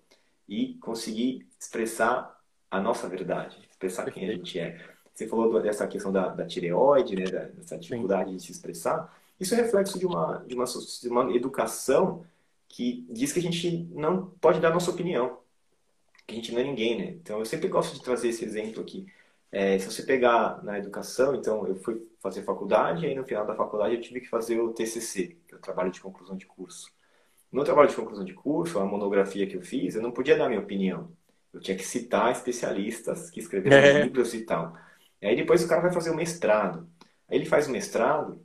[0.48, 2.34] e conseguir expressar
[2.75, 4.81] a nossa verdade, expressar quem a gente é.
[5.12, 8.37] Você falou dessa questão da, da tireoide, né, dessa dificuldade Sim.
[8.37, 9.16] de se expressar.
[9.39, 12.27] Isso é reflexo de uma, de, uma, de uma educação
[12.68, 15.39] que diz que a gente não pode dar nossa opinião,
[16.27, 17.05] que a gente não é ninguém, né?
[17.22, 19.07] Então eu sempre gosto de trazer esse exemplo aqui.
[19.53, 23.47] É, se você pegar na educação, então eu fui fazer faculdade, e aí no final
[23.47, 26.47] da faculdade eu tive que fazer o TCC, que é o trabalho de conclusão de
[26.47, 26.91] curso.
[27.53, 30.49] No trabalho de conclusão de curso, a monografia que eu fiz, eu não podia dar
[30.49, 31.12] minha opinião.
[31.55, 34.02] Eu tinha que citar especialistas que escreveram é.
[34.02, 34.76] livros e tal.
[35.22, 36.88] E aí depois o cara vai fazer o mestrado.
[37.28, 38.42] Aí ele faz o mestrado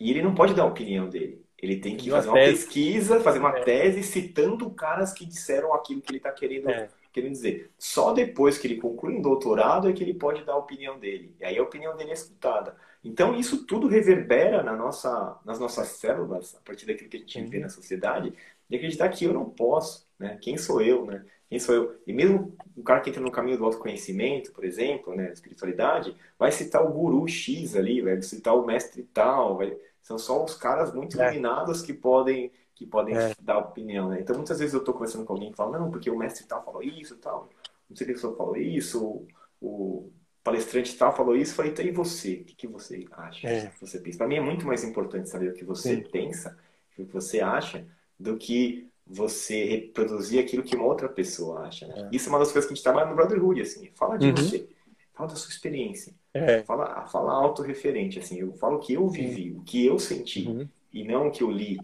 [0.00, 1.44] e ele não pode dar a opinião dele.
[1.58, 2.64] Ele tem que fazer uma tese.
[2.64, 3.60] pesquisa, fazer uma é.
[3.62, 6.88] tese citando caras que disseram aquilo que ele está querendo, é.
[7.12, 7.70] querendo dizer.
[7.78, 11.36] Só depois que ele conclui um doutorado é que ele pode dar a opinião dele.
[11.40, 12.76] E aí a opinião dele é escutada.
[13.04, 17.42] Então isso tudo reverbera na nossa, nas nossas células, a partir daquilo que a gente
[17.44, 18.32] vê na sociedade,
[18.68, 20.38] e acreditar que eu não posso, né?
[20.40, 21.24] Quem sou eu, né?
[21.52, 22.00] Quem sou eu?
[22.06, 26.50] E mesmo o cara que entra no caminho do autoconhecimento, por exemplo, né, espiritualidade, vai
[26.50, 29.76] citar o guru X ali, vai citar o mestre tal, vai...
[30.00, 31.26] são só os caras muito é.
[31.26, 33.34] iluminados que podem que podem é.
[33.38, 34.18] dar opinião, né?
[34.18, 36.64] Então muitas vezes eu estou conversando com alguém e falo, não, porque o mestre tal
[36.64, 37.50] falou isso, tal,
[37.86, 39.26] não sei o que pessoa falou isso,
[39.60, 40.10] o
[40.42, 42.32] palestrante tal falou isso, falei, então e você?
[42.32, 43.46] O que, que você acha?
[43.46, 43.66] É.
[43.66, 44.16] Que você pensa?
[44.16, 46.02] Para mim é muito mais importante saber o que você Sim.
[46.10, 46.58] pensa,
[46.92, 47.86] o que você acha,
[48.18, 51.86] do que você reproduzir aquilo que uma outra pessoa acha.
[51.86, 52.08] Né?
[52.10, 52.16] É.
[52.16, 54.36] Isso é uma das coisas que a gente trabalha no Brotherhood, assim, fala de uhum.
[54.36, 54.68] você,
[55.12, 56.62] fala da sua experiência, é.
[56.62, 60.68] fala, fala autorreferente, assim, eu falo o que eu vivi, o que eu senti, uhum.
[60.92, 61.78] e não o que eu li,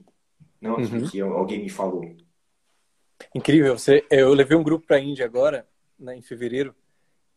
[0.61, 1.09] não aquilo uhum.
[1.09, 2.17] que alguém me falou.
[3.35, 5.67] Incrível, você, eu levei um grupo para a Índia agora,
[5.99, 6.75] né, em fevereiro,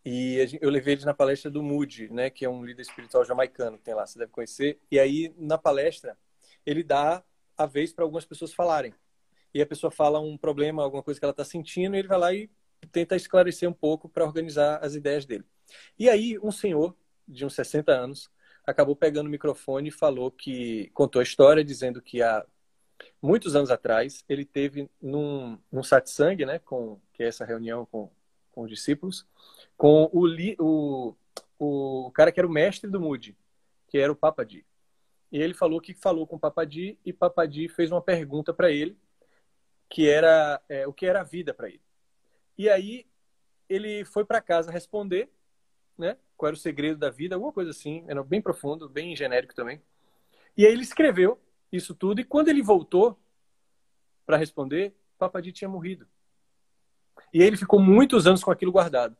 [0.03, 3.77] e eu levei eles na palestra do Moody, né, que é um líder espiritual jamaicano
[3.77, 4.79] que tem lá, você deve conhecer.
[4.89, 6.17] E aí, na palestra,
[6.65, 7.23] ele dá
[7.55, 8.93] a vez para algumas pessoas falarem
[9.53, 12.17] e a pessoa fala um problema, alguma coisa que ela está sentindo, e ele vai
[12.17, 12.49] lá e
[12.91, 15.45] tenta esclarecer um pouco para organizar as ideias dele.
[15.97, 16.95] E aí, um senhor
[17.27, 18.29] de uns 60 anos
[18.65, 22.45] acabou pegando o microfone e falou que contou a história dizendo que há
[23.21, 28.09] muitos anos atrás ele teve num, num satsang, né, com que é essa reunião com,
[28.51, 29.25] com os discípulos,
[29.77, 30.27] com o,
[30.59, 31.15] o,
[31.59, 33.35] o cara que era o mestre do Moody,
[33.87, 34.65] que era o Papadi.
[35.31, 38.97] E ele falou que falou com o Papadi e Papadi fez uma pergunta para ele
[39.91, 41.81] que era é, o que era a vida para ele.
[42.57, 43.05] E aí
[43.67, 45.29] ele foi para casa responder,
[45.97, 46.17] né?
[46.37, 49.81] Qual era o segredo da vida, alguma coisa assim, era bem profundo, bem genérico também.
[50.55, 51.37] E aí ele escreveu
[51.69, 53.19] isso tudo e quando ele voltou,
[54.25, 56.07] para responder, Papadi tinha morrido.
[57.33, 59.17] E ele ficou muitos anos com aquilo guardado.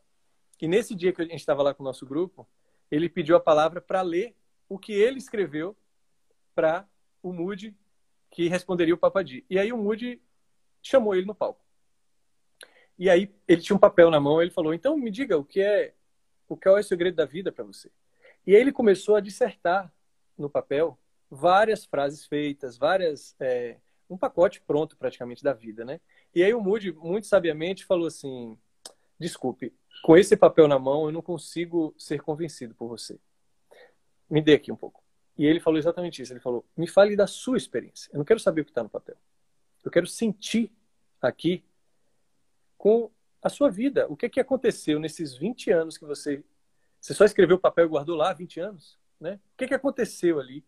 [0.61, 2.47] E nesse dia que a gente estava lá com o nosso grupo,
[2.89, 4.38] ele pediu a palavra para ler
[4.69, 5.76] o que ele escreveu
[6.55, 6.88] para
[7.22, 7.76] o Moody,
[8.30, 9.45] que responderia o Papadi.
[9.49, 10.22] E aí o Moody
[10.82, 11.61] chamou ele no palco.
[12.97, 15.61] E aí ele tinha um papel na mão, ele falou: "Então me diga o que
[15.61, 15.93] é
[16.47, 17.89] o que é o segredo da vida para você?"
[18.45, 19.93] E aí ele começou a dissertar
[20.38, 20.97] no papel
[21.29, 23.77] várias frases feitas, várias é,
[24.09, 25.99] um pacote pronto praticamente da vida, né?
[26.36, 28.57] E aí o Moody muito sabiamente falou assim:
[29.19, 29.73] "Desculpe,
[30.03, 33.19] com esse papel na mão eu não consigo ser convencido por você.
[34.29, 35.01] Me dê aqui um pouco."
[35.38, 36.34] E ele falou exatamente isso.
[36.34, 38.11] Ele falou: "Me fale da sua experiência.
[38.13, 39.17] Eu não quero saber o que está no papel.
[39.84, 40.71] Eu quero sentir
[41.21, 41.63] aqui
[42.77, 43.11] com
[43.41, 44.05] a sua vida.
[44.09, 46.43] O que, que aconteceu nesses 20 anos que você.
[46.99, 48.99] Você só escreveu o papel e guardou lá 20 anos?
[49.19, 49.39] Né?
[49.53, 50.63] O que, que aconteceu ali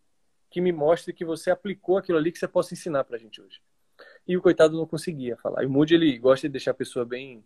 [0.49, 3.39] que me mostre que você aplicou aquilo ali que você possa ensinar para a gente
[3.39, 3.61] hoje?
[4.28, 5.64] E o coitado não conseguia falar.
[5.64, 7.43] E o Moody, ele gosta de deixar a pessoa bem,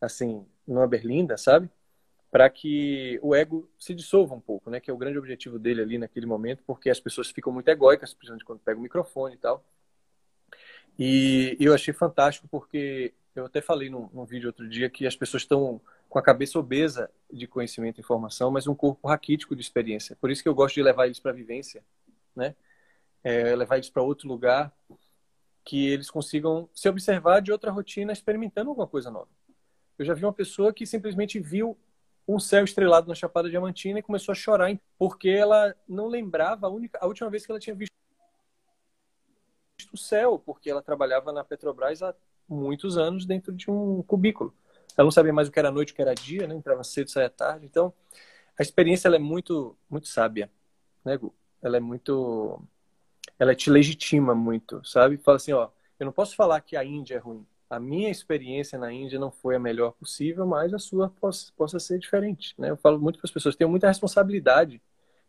[0.00, 1.70] assim, numa berlinda, sabe?
[2.30, 4.80] Para que o ego se dissolva um pouco, né?
[4.80, 8.12] Que é o grande objetivo dele ali naquele momento, porque as pessoas ficam muito egóicas,
[8.12, 9.64] principalmente quando pega o microfone e tal.
[10.98, 15.14] E eu achei fantástico porque eu até falei num, num vídeo outro dia que as
[15.14, 19.60] pessoas estão com a cabeça obesa de conhecimento e informação, mas um corpo raquítico de
[19.60, 20.16] experiência.
[20.20, 21.84] Por isso que eu gosto de levar eles para a vivência,
[22.34, 22.54] né?
[23.22, 24.72] É, levar eles para outro lugar
[25.64, 29.28] que eles consigam se observar de outra rotina experimentando alguma coisa nova.
[29.98, 31.76] Eu já vi uma pessoa que simplesmente viu
[32.28, 36.70] um céu estrelado na Chapada Diamantina e começou a chorar porque ela não lembrava a,
[36.70, 37.92] única, a última vez que ela tinha visto
[39.96, 42.14] o céu, porque ela trabalhava na Petrobras há
[42.48, 44.54] muitos anos dentro de um cubículo.
[44.96, 46.54] Ela não sabia mais o que era noite, o que era dia, né?
[46.54, 47.66] Entrava cedo, saía tarde.
[47.66, 47.92] Então,
[48.58, 50.50] a experiência ela é muito, muito sábia,
[51.04, 51.34] né, Gu?
[51.60, 52.62] Ela é muito,
[53.38, 55.16] ela te legitima muito, sabe?
[55.18, 55.68] Fala assim, ó,
[55.98, 57.46] eu não posso falar que a Índia é ruim.
[57.68, 61.78] A minha experiência na Índia não foi a melhor possível, mas a sua possa, possa
[61.80, 62.70] ser diferente, né?
[62.70, 64.80] Eu falo muito para as pessoas, tenho muita responsabilidade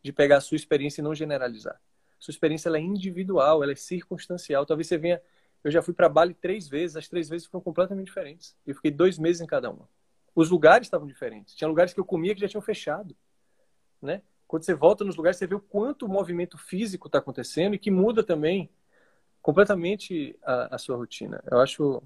[0.03, 1.81] de pegar a sua experiência e não generalizar.
[2.19, 4.65] Sua experiência é individual, ela é circunstancial.
[4.65, 5.21] Talvez você venha
[5.63, 8.55] eu já fui para Bali três vezes, as três vezes foram completamente diferentes.
[8.65, 9.89] Eu fiquei dois meses em cada uma.
[10.35, 11.55] Os lugares estavam diferentes.
[11.55, 13.15] Tinha lugares que eu comia que já tinham fechado,
[14.01, 14.21] né?
[14.47, 17.79] Quando você volta nos lugares, você vê o quanto o movimento físico está acontecendo e
[17.79, 18.69] que muda também
[19.41, 21.43] completamente a, a sua rotina.
[21.51, 22.01] Eu acho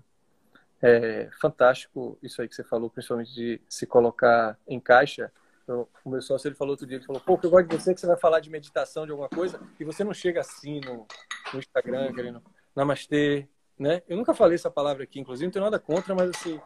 [0.81, 5.31] é, fantástico isso aí que você falou, principalmente de se colocar em caixa.
[5.67, 7.93] Eu, o meu sócio ele falou outro dia, ele falou, pô, eu gosto de você
[7.93, 11.05] que você vai falar de meditação, de alguma coisa, e você não chega assim no,
[11.53, 12.41] no Instagram, querendo
[12.75, 13.47] namastê,
[13.77, 14.01] né?
[14.07, 16.59] Eu nunca falei essa palavra aqui, inclusive, não tenho nada contra, mas assim,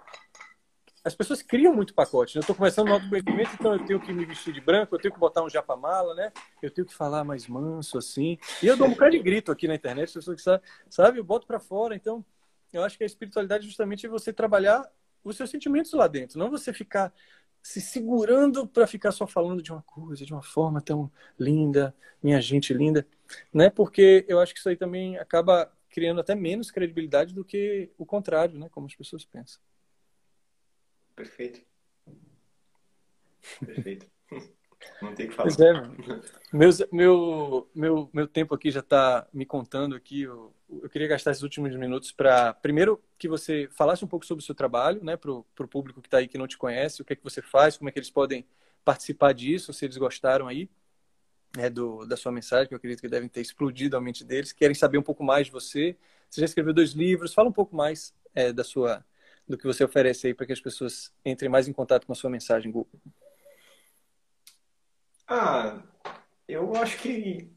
[1.06, 2.36] as pessoas criam muito pacote.
[2.36, 2.40] Né?
[2.40, 5.14] Eu estou começando no autoconhecimento, então eu tenho que me vestir de branco, eu tenho
[5.14, 6.32] que botar um japamala, né?
[6.64, 8.40] Eu tenho que falar mais manso, assim.
[8.62, 11.20] E eu dou um bocado de grito aqui na internet, as pessoas que sabem, sabe?
[11.20, 11.96] Eu boto para fora.
[11.96, 12.26] Então,
[12.74, 14.84] eu acho que a espiritualidade é justamente você trabalhar
[15.24, 17.14] os seus sentimentos lá dentro, não você ficar
[17.66, 22.40] se segurando para ficar só falando de uma coisa, de uma forma tão linda, minha
[22.40, 23.08] gente linda,
[23.52, 23.72] né?
[23.72, 28.06] Porque eu acho que isso aí também acaba criando até menos credibilidade do que o
[28.06, 28.70] contrário, né?
[28.70, 29.60] Como as pessoas pensam.
[31.16, 31.66] Perfeito.
[33.66, 34.12] Perfeito.
[35.02, 35.50] Não tem que falar.
[35.50, 40.22] Pois é, meu, meu, meu tempo aqui já está me contando aqui.
[40.22, 44.42] Eu, eu, queria gastar esses últimos minutos para, primeiro, que você falasse um pouco sobre
[44.42, 47.06] o seu trabalho, né, para o público que está aí que não te conhece, o
[47.06, 48.46] que é que você faz, como é que eles podem
[48.84, 50.70] participar disso, se eles gostaram aí
[51.56, 54.52] né, do, da sua mensagem, que eu acredito que devem ter explodido a mente deles,
[54.52, 55.96] querem saber um pouco mais de você.
[56.30, 59.04] Você já escreveu dois livros, fala um pouco mais é, da sua,
[59.48, 62.16] do que você oferece aí para que as pessoas entrem mais em contato com a
[62.16, 62.90] sua mensagem, Google.
[65.28, 65.82] Ah,
[66.48, 67.52] eu acho que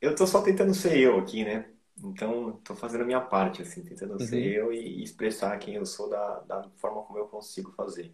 [0.00, 1.66] eu tô só tentando ser eu aqui, né?
[2.02, 4.18] Então, tô fazendo a minha parte, assim, tentando uhum.
[4.18, 8.12] ser eu e expressar quem eu sou da, da forma como eu consigo fazer.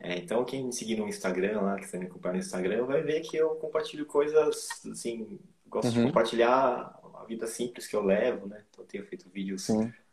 [0.00, 3.02] É, então, quem me seguir no Instagram lá, que você me acompanha no Instagram, vai
[3.02, 5.38] ver que eu compartilho coisas, assim,
[5.68, 5.92] gosto uhum.
[5.92, 8.64] de compartilhar a vida simples que eu levo, né?
[8.68, 9.68] Então, eu tenho feito vídeos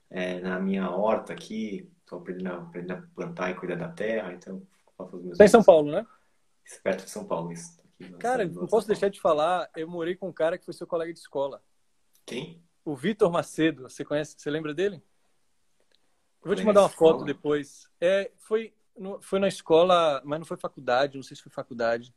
[0.10, 4.62] é, na minha horta aqui, estou aprendendo, aprendendo, a plantar e cuidar da terra, então
[4.96, 5.38] faço os meus...
[5.40, 6.06] Tá em São Paulo, né?
[6.84, 7.78] Perto de São Paulo, isso.
[8.20, 11.12] cara, não posso deixar de falar, eu morei com um cara que foi seu colega
[11.12, 11.62] de escola.
[12.26, 12.64] Quem?
[12.84, 15.04] O Vitor Macedo, você conhece, você lembra dele?
[16.44, 17.88] Eu vou te mandar uma foto depois.
[18.00, 18.74] É, foi
[19.22, 22.14] foi na escola, mas não foi faculdade, não sei se foi faculdade.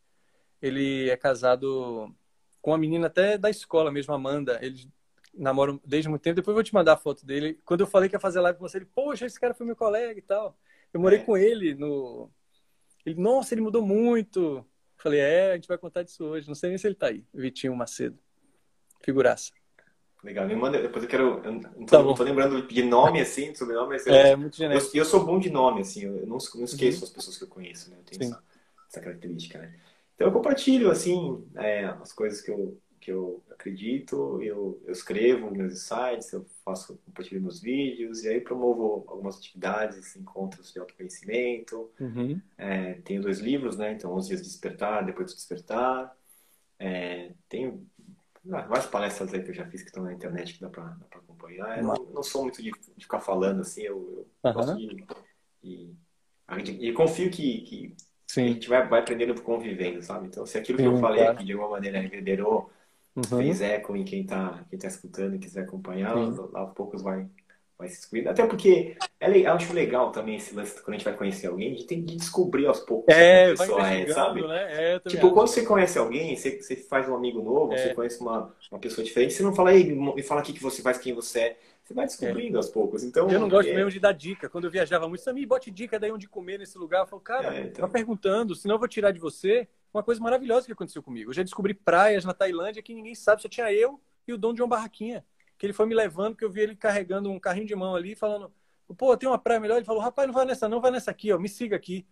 [0.60, 2.14] Ele é casado
[2.60, 4.58] com uma menina até da escola mesmo, Amanda.
[4.62, 4.88] Eles
[5.32, 6.36] namoram desde muito tempo.
[6.36, 7.60] Depois eu vou te mandar a foto dele.
[7.64, 9.76] Quando eu falei que ia fazer live com você, ele, poxa, esse cara foi meu
[9.76, 10.56] colega e tal.
[10.92, 11.22] Eu morei é.
[11.22, 12.30] com ele no.
[13.04, 14.64] Ele, nossa, ele mudou muito.
[14.96, 16.48] falei, é, a gente vai contar disso hoje.
[16.48, 17.24] Não sei nem se ele tá aí.
[17.32, 18.18] Vitinho Macedo.
[19.02, 19.52] Figuraça.
[20.22, 21.42] Legal, me manda, depois eu quero.
[21.44, 22.08] Eu não Tá tô, bom.
[22.08, 24.96] não tô lembrando de nome assim, de sobrenome, eu, É muito eu, genérico.
[24.96, 27.90] eu sou bom de nome, assim, eu não, não esqueço as pessoas que eu conheço,
[27.90, 27.98] né?
[27.98, 28.42] Eu tenho essa,
[28.88, 29.78] essa característica, né?
[30.14, 35.50] Então eu compartilho, assim, é, as coisas que eu, que eu acredito, eu, eu escrevo
[35.50, 41.90] meus insights, eu faço, compartilho meus vídeos, e aí promovo algumas atividades, encontros de autoconhecimento.
[42.00, 42.40] Uhum.
[42.56, 43.92] É, tenho dois livros, né?
[43.92, 46.16] Então, 11 dias de despertar, depois do despertar.
[46.78, 47.86] É, tenho
[48.52, 50.96] ah, várias palestras aí que eu já fiz que estão na internet que dá para
[51.12, 51.78] acompanhar.
[51.78, 54.52] Eu não, não sou muito de, de ficar falando assim, eu, eu Aham.
[54.52, 55.04] gosto de,
[55.62, 55.94] de-
[56.80, 57.96] E confio que, que a
[58.26, 58.48] Sim.
[58.54, 60.26] gente vai, vai aprendendo convivendo, sabe?
[60.26, 61.34] Então, se aquilo que Sim, eu falei claro.
[61.34, 62.70] aqui de alguma maneira reverberou,
[63.16, 63.24] Uhum.
[63.24, 66.14] fez eco em quem tá, quem tá escutando e quiser acompanhar,
[66.52, 67.28] lá aos poucos vai,
[67.78, 68.30] vai se descobrindo.
[68.30, 71.74] Até porque é eu acho legal também esse lance quando a gente vai conhecer alguém,
[71.74, 74.42] de ter de descobrir aos poucos É, como a pessoa é, sabe?
[74.46, 74.94] né?
[74.94, 75.34] É, Tipo, acho.
[75.34, 77.78] quando você conhece alguém, você, você faz um amigo novo, É.
[77.78, 80.82] você conhece uma, uma pessoa diferente, você não fala, ei, me fala aqui que você
[80.82, 81.58] faz, quem você é.
[81.84, 83.04] Você vai descobrindo aos poucos.
[83.04, 84.48] Então, Eu não gosto é, mesmo de dar dica.
[84.48, 87.00] Quando eu viajava muito, Samir, bote dica daí onde comer nesse lugar.
[87.02, 87.86] Eu falo, cara, É, então.
[87.86, 91.30] tá perguntando, senão eu vou tirar de você uma coisa maravilhosa que aconteceu comigo.
[91.30, 94.52] Eu já descobri praias na Tailândia que ninguém sabe, só tinha eu e o Dom
[94.54, 95.24] John Barraquinha.
[95.56, 98.14] Que ele foi me levando, porque eu vi ele carregando um carrinho de mão ali,
[98.16, 98.52] falando,
[98.98, 99.76] pô, tem uma praia melhor.
[99.76, 102.04] Ele falou, rapaz, não vai nessa não, vai nessa aqui, ó, me siga aqui.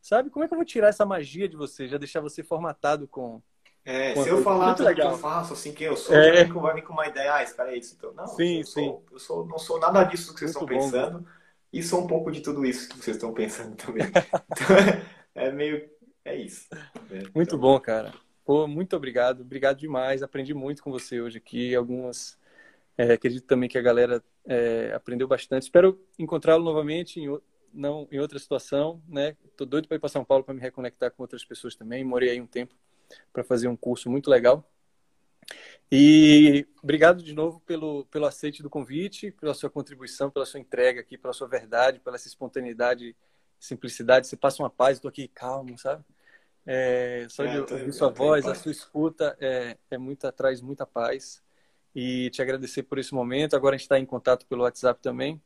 [0.00, 0.30] Sabe?
[0.30, 1.86] Como é que eu vou tirar essa magia de você?
[1.86, 3.42] Já deixar você formatado com.
[3.84, 5.12] É, Uma se eu falar tudo que legal.
[5.12, 6.46] eu faço, assim, quem eu sou, É.
[6.46, 7.94] já com- vai vir com uma ideia, ah, esse cara é isso.
[7.96, 8.72] Então, não, Sim, eu, sim.
[8.84, 11.26] Sou, eu sou, não sou nada disso que vocês Muito estão bom, pensando.
[11.72, 14.02] E sou um pouco de tudo isso que vocês estão pensando também.
[14.50, 14.76] Então,
[15.34, 15.88] é meio.
[16.24, 16.68] É isso.
[17.10, 17.22] né?
[17.34, 18.12] Muito Então, bom, cara.
[18.44, 19.40] Pô, muito obrigado.
[19.42, 20.22] Obrigado demais.
[20.22, 21.74] Aprendi muito com você hoje aqui.
[21.74, 22.38] Algumas.
[22.96, 25.62] é, acredito também que a galera é, aprendeu bastante.
[25.64, 27.38] Espero encontrá-lo novamente em,
[27.72, 29.36] não, em outra situação, né?
[29.56, 32.04] Tô doido para ir para São Paulo para me reconectar com outras pessoas também.
[32.04, 32.74] Morei aí um tempo
[33.32, 34.68] para fazer um curso muito legal.
[35.90, 41.00] E obrigado de novo pelo, pelo aceite do convite, pela sua contribuição, pela sua entrega
[41.00, 43.16] aqui, pela sua verdade, pela essa espontaneidade,
[43.58, 44.26] simplicidade.
[44.26, 46.04] Você passa uma paz, estou aqui calmo, sabe?
[46.66, 50.86] É, só É, de ouvir sua voz, a sua escuta é, é muita, traz muita
[50.86, 51.42] paz.
[51.94, 53.56] E te agradecer por esse momento.
[53.56, 55.40] Agora a gente está em contato pelo WhatsApp também.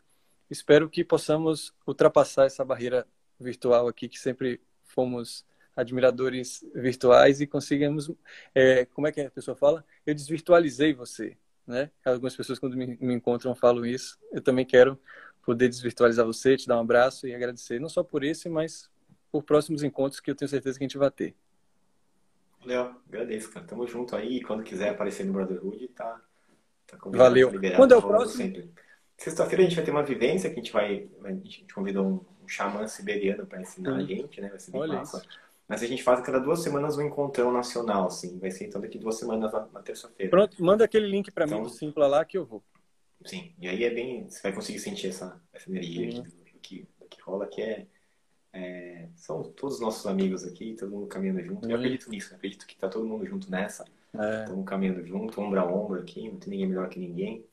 [0.51, 3.07] Espero que possamos ultrapassar essa barreira
[3.39, 8.11] virtual aqui, que sempre fomos admiradores virtuais e consigamos.
[8.55, 9.85] é, como é que a pessoa fala?
[10.05, 11.37] Eu desvirtualizei você,
[11.67, 11.91] né?
[12.05, 14.19] Algumas pessoas quando me, me encontram falam isso.
[14.31, 14.99] Eu também quero
[15.45, 18.91] poder desvirtualizar você, te dar um abraço e agradecer não só por esse, mas
[19.31, 21.35] por próximos encontros que eu tenho certeza que a gente vai ter.
[22.65, 23.67] Léo, agradeço, cara.
[23.67, 24.41] Tamo junto aí.
[24.43, 26.21] Quando quiser aparecer no Brotherhood, tá,
[26.87, 27.51] tá convidado, Valeu.
[27.51, 27.77] liberado.
[27.77, 28.71] Quando é o próximo?
[29.17, 31.09] Sexta-feira a gente vai ter uma vivência que a gente vai.
[31.25, 34.07] A gente convida um, um xamã siberiano para ensinar a Uhum.
[34.07, 34.49] gente, né?
[34.49, 35.19] Vai ser bem massa.
[35.19, 35.29] isso.
[35.69, 38.39] Mas a gente faz cada duas semanas um encontrão nacional, assim.
[38.39, 40.31] Vai ser então daqui duas semanas na, na terça-feira.
[40.31, 42.63] Pronto, manda aquele link para mim Então- do Simpla lá que eu vou.
[43.27, 43.55] Sim.
[43.59, 44.29] E aí é bem.
[44.29, 46.23] Você vai conseguir sentir essa, essa energia Uhum.
[46.23, 47.87] do, que, do que rola, que é,
[48.53, 51.65] é, São todos os nossos amigos aqui, todo mundo caminhando junto.
[51.65, 51.77] Eu Uhum.
[51.77, 53.85] acredito nisso, eu acredito que tá todo mundo junto nessa.
[54.15, 57.45] É, Estamos caminhando junto, ombro a ombro aqui, não tem ninguém melhor que ninguém.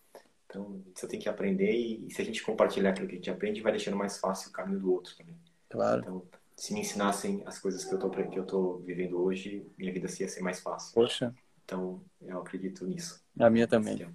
[0.46, 3.30] Então, só tem que aprender e, e se a gente compartilhar aquilo que a gente
[3.30, 5.36] aprende, vai deixando mais fácil o caminho do outro também.
[5.70, 6.02] claro.
[6.02, 6.24] Então,
[6.56, 10.08] se me ensinassem as coisas que eu tô, que eu tô vivendo hoje, minha vida
[10.20, 10.94] ia ser mais fácil.
[10.96, 13.22] Poxa, Então, eu acredito nisso.
[13.40, 14.06] a minha também.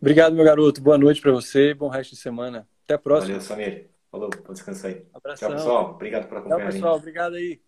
[0.00, 0.80] Obrigado, meu garoto.
[0.80, 1.74] Boa noite para você.
[1.74, 2.68] Bom resto de semana.
[2.84, 3.34] Até a próxima.
[3.34, 3.90] Valeu, Samir.
[4.10, 5.06] Falou, bom descanso aí.
[5.12, 5.48] Abração.
[5.48, 5.90] Tchau, pessoal.
[5.94, 6.72] Obrigado por Tchau, acompanhar gente.
[6.72, 6.96] pessoal.
[6.96, 7.62] Obrigado aí.